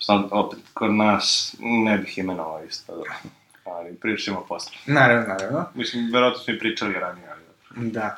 Sad, 0.00 0.24
opet, 0.30 0.58
kod 0.74 0.94
nas 0.94 1.56
ne 1.58 1.98
bih 1.98 2.18
imenovao 2.18 2.64
isto, 2.64 3.04
ali 3.64 3.96
pričamo 3.96 4.44
posle. 4.48 4.72
Naravno, 4.86 5.26
naravno. 5.28 5.64
Mislim, 5.74 6.10
verovatno 6.12 6.42
smo 6.42 6.54
i 6.54 6.58
pričali 6.58 6.94
ranije, 6.94 7.28
ali... 7.30 7.90
Da. 7.90 8.16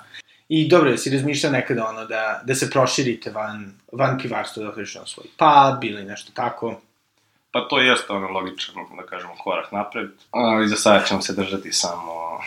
I 0.49 0.69
dobro, 0.69 0.91
da 0.91 0.97
si 0.97 1.11
razmišljao 1.11 1.53
nekada 1.53 1.89
ono 1.89 2.05
da, 2.05 2.41
da 2.45 2.55
se 2.55 2.71
proširite 2.71 3.31
van, 3.31 3.73
van 3.93 4.19
pivarstva, 4.19 4.63
da 4.63 4.69
otvoriš 4.69 4.95
na 4.95 5.07
svoj 5.07 5.27
pub 5.39 5.85
ili 5.85 6.05
nešto 6.05 6.33
tako? 6.33 6.81
Pa 7.51 7.69
to 7.69 7.79
jeste 7.79 8.13
ono 8.13 8.29
logičan, 8.29 8.75
da 8.97 9.07
kažemo, 9.07 9.35
korak 9.45 9.73
napred, 9.73 10.11
ali 10.31 10.69
za 10.69 10.77
sada 10.77 11.05
ćemo 11.05 11.23
se 11.23 11.33
držati 11.33 11.73
samo 11.73 12.41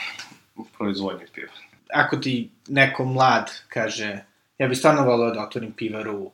proizvodnje 0.77 1.25
piva. 1.34 1.51
Ako 1.93 2.17
ti 2.17 2.49
neko 2.67 3.05
mlad 3.05 3.51
kaže, 3.67 4.23
ja 4.58 4.68
bih 4.68 4.78
stvarno 4.78 5.06
volao 5.06 5.32
da 5.32 5.44
otvorim 5.44 5.72
pivaru, 5.72 6.32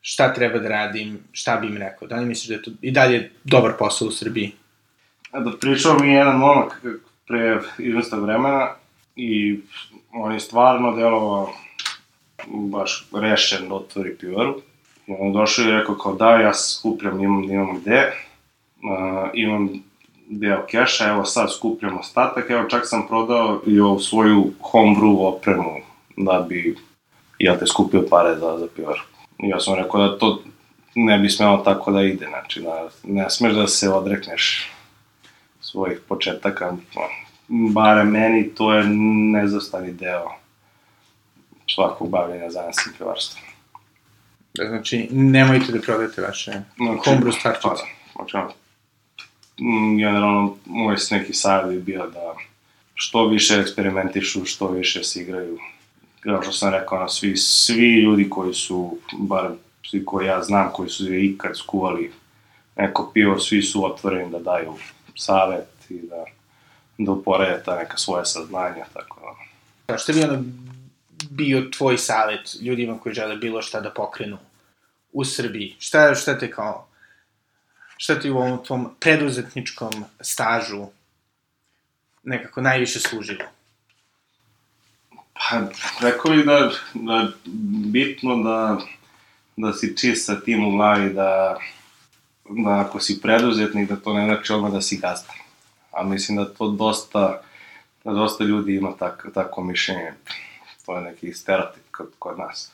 šta 0.00 0.34
treba 0.34 0.58
da 0.58 0.68
radim, 0.68 1.18
šta 1.32 1.56
bi 1.56 1.66
im 1.66 1.76
rekao? 1.76 2.08
Da 2.08 2.16
li 2.16 2.26
misliš 2.26 2.48
da 2.48 2.54
je 2.54 2.62
to 2.62 2.70
i 2.82 2.90
dalje 2.90 3.30
dobar 3.44 3.72
posao 3.78 4.08
u 4.08 4.10
Srbiji? 4.10 4.52
A 5.30 5.40
da 5.40 5.52
pričao 5.60 5.98
mi 5.98 6.12
jedan 6.12 6.38
momak 6.38 6.82
pre 7.26 7.60
izvesta 7.78 8.16
vremena 8.16 8.68
i 9.16 9.60
on 10.12 10.32
je 10.32 10.40
stvarno 10.40 10.96
delovao 10.96 11.52
baš 12.46 13.08
rešen 13.14 13.68
da 13.68 13.74
otvori 13.74 14.16
pivaru. 14.18 14.60
I 15.06 15.14
on 15.18 15.32
došao 15.32 15.64
i 15.64 15.70
rekao 15.70 15.94
kao 15.94 16.14
da, 16.14 16.30
ja 16.30 16.54
skupljam, 16.54 17.20
imam, 17.20 17.44
imam 17.44 17.80
gde, 17.80 18.12
uh, 18.82 19.30
imam 19.34 19.68
deo 20.28 20.66
keša, 20.66 21.08
evo 21.08 21.24
sad 21.24 21.52
skupljam 21.54 21.98
ostatak, 21.98 22.50
evo 22.50 22.64
čak 22.68 22.82
sam 22.84 23.06
prodao 23.08 23.62
i 23.66 23.80
ovu 23.80 23.98
svoju 23.98 24.52
homebrew 24.60 25.16
opremu 25.18 25.74
da 26.16 26.46
bi, 26.48 26.76
ja 27.38 27.58
te 27.58 27.66
skupio 27.66 28.06
pare 28.10 28.34
za, 28.34 28.58
za 28.58 28.66
pivar. 28.76 29.00
I 29.38 29.48
ja 29.48 29.60
sam 29.60 29.74
rekao 29.74 30.08
da 30.08 30.18
to 30.18 30.42
ne 30.94 31.18
bi 31.18 31.28
smelo 31.28 31.56
tako 31.56 31.92
da 31.92 32.02
ide, 32.02 32.26
znači 32.26 32.60
da 32.60 32.88
ne 33.04 33.30
smeš 33.30 33.52
da 33.52 33.66
se 33.66 33.88
odrekneš 33.88 34.70
svojih 35.60 35.98
početaka, 36.08 36.76
bare 37.48 38.04
meni 38.04 38.48
to 38.54 38.74
je 38.74 38.84
nezostavni 39.32 39.92
deo 39.92 40.30
svakog 41.74 42.10
bavljenja 42.10 42.50
zanatskim 42.50 42.92
pivarstvom. 42.98 43.44
Znači, 44.54 45.08
nemojte 45.10 45.72
da 45.72 45.80
prodajete 45.80 46.22
vaše 46.22 46.52
znači, 46.76 47.10
homebrew 47.10 47.38
starčice. 47.40 47.68
Pa, 47.68 47.76
znači, 48.14 48.36
generalno, 49.98 50.56
moj 50.64 50.96
neki 51.10 51.32
savjet 51.32 51.78
bi 51.78 51.92
bio 51.92 52.06
da 52.06 52.34
što 52.94 53.26
više 53.26 53.60
eksperimentišu, 53.60 54.44
što 54.44 54.68
više 54.68 55.04
se 55.04 55.20
igraju. 55.22 55.58
Kao 56.26 56.42
što 56.42 56.52
sam 56.52 56.72
rekao, 56.72 56.98
na 56.98 57.08
svi, 57.08 57.36
svi 57.36 58.00
ljudi 58.02 58.30
koji 58.30 58.54
su, 58.54 58.98
bar 59.18 59.50
svi 59.90 60.04
koji 60.04 60.26
ja 60.26 60.42
znam, 60.42 60.72
koji 60.72 60.88
su 60.88 61.14
ikad 61.14 61.56
skuvali 61.56 62.12
neko 62.76 63.10
pivo, 63.14 63.38
svi 63.38 63.62
su 63.62 63.84
otvoreni 63.84 64.30
da 64.30 64.38
daju 64.38 64.74
savet 65.16 65.68
i 65.88 66.00
da, 66.02 66.24
da 66.98 67.12
uporede 67.12 67.62
ta 67.64 67.76
neka 67.76 67.96
svoje 67.96 68.24
saznanja, 68.24 68.84
tako 68.92 69.20
da. 69.88 69.98
Šta 69.98 70.12
bi 70.12 70.22
ono 70.22 70.44
bio 71.30 71.68
tvoj 71.78 71.98
savet 71.98 72.56
ljudima 72.60 72.98
koji 72.98 73.14
žele 73.14 73.36
bilo 73.36 73.62
šta 73.62 73.80
da 73.80 73.90
pokrenu 73.90 74.38
u 75.12 75.24
Srbiji? 75.24 75.76
Šta, 75.78 76.14
šta 76.14 76.38
te 76.38 76.50
kao, 76.50 76.88
šta 77.96 78.20
ti 78.20 78.30
u 78.30 78.36
ovom 78.36 78.64
tvom 78.64 78.94
preduzetničkom 79.00 80.04
stažu 80.20 80.86
nekako 82.22 82.60
najviše 82.60 83.00
služilo? 83.00 83.44
Pa, 85.38 85.60
rekao 86.00 86.30
bih 86.30 86.44
da, 86.44 86.70
da 86.94 87.28
bitno 87.92 88.36
da, 88.42 88.78
da 89.56 89.72
si 89.72 89.96
čist 89.96 90.26
sa 90.26 90.40
tim 90.40 90.66
u 90.66 90.70
glavi, 90.70 91.12
da, 91.14 91.58
da 92.48 92.80
ako 92.80 93.00
si 93.00 93.20
preduzetnik, 93.20 93.88
da 93.88 93.96
to 93.96 94.14
ne 94.14 94.24
znači 94.24 94.52
odmah 94.52 94.72
da 94.72 94.80
si 94.80 94.96
gazda. 94.96 95.32
A 95.92 96.02
mislim 96.02 96.38
da 96.38 96.54
to 96.54 96.68
dosta, 96.68 97.42
da 98.04 98.12
dosta 98.12 98.44
ljudi 98.44 98.74
ima 98.74 98.92
tak, 98.98 99.26
tako 99.34 99.64
mišljenje 99.64 100.12
to 100.86 100.96
je 100.96 101.02
neki 101.02 101.32
stereotip 101.32 101.82
kod, 101.96 102.10
kod 102.18 102.38
nas. 102.38 102.72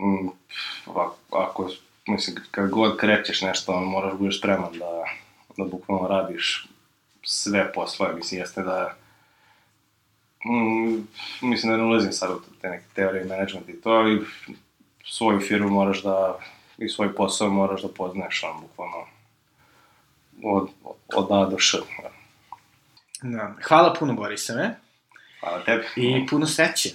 Mm, 0.00 0.28
ako, 1.30 1.70
mislim, 2.06 2.36
kad 2.50 2.70
god 2.70 2.96
krećeš 2.96 3.42
nešto, 3.42 3.80
moraš 3.80 4.12
da 4.12 4.18
budeš 4.18 4.38
spreman 4.38 4.78
da, 4.78 5.04
da 5.56 5.64
bukvalno 5.64 6.08
radiš 6.08 6.68
sve 7.22 7.72
poslove, 7.72 8.14
mislim, 8.14 8.40
jeste 8.40 8.62
da 8.62 8.94
mm, 10.46 11.06
mislim 11.42 11.72
da 11.72 11.76
ne 11.76 11.84
ulazim 11.84 12.12
sad 12.12 12.30
u 12.30 12.40
te 12.60 12.68
neke 12.68 12.84
teorije 12.94 13.24
management 13.24 13.68
i 13.68 13.80
to, 13.80 13.90
ali 13.90 14.26
svoju 15.04 15.40
firmu 15.40 15.70
moraš 15.70 16.02
da 16.02 16.38
i 16.78 16.88
svoj 16.88 17.14
posao 17.14 17.50
moraš 17.50 17.82
da 17.82 17.88
poznaješ, 17.88 18.42
on 18.44 18.60
bukvalno 18.60 19.06
od, 20.44 20.68
od 21.14 21.26
A 21.30 21.44
do 21.50 21.58
Š. 21.58 21.78
Da. 23.22 23.54
Hvala 23.62 23.94
puno, 23.98 24.14
Borisove. 24.14 24.76
Hvala 25.40 25.64
tebi. 25.64 25.84
I 25.96 26.26
puno 26.26 26.46
sreće. 26.46 26.90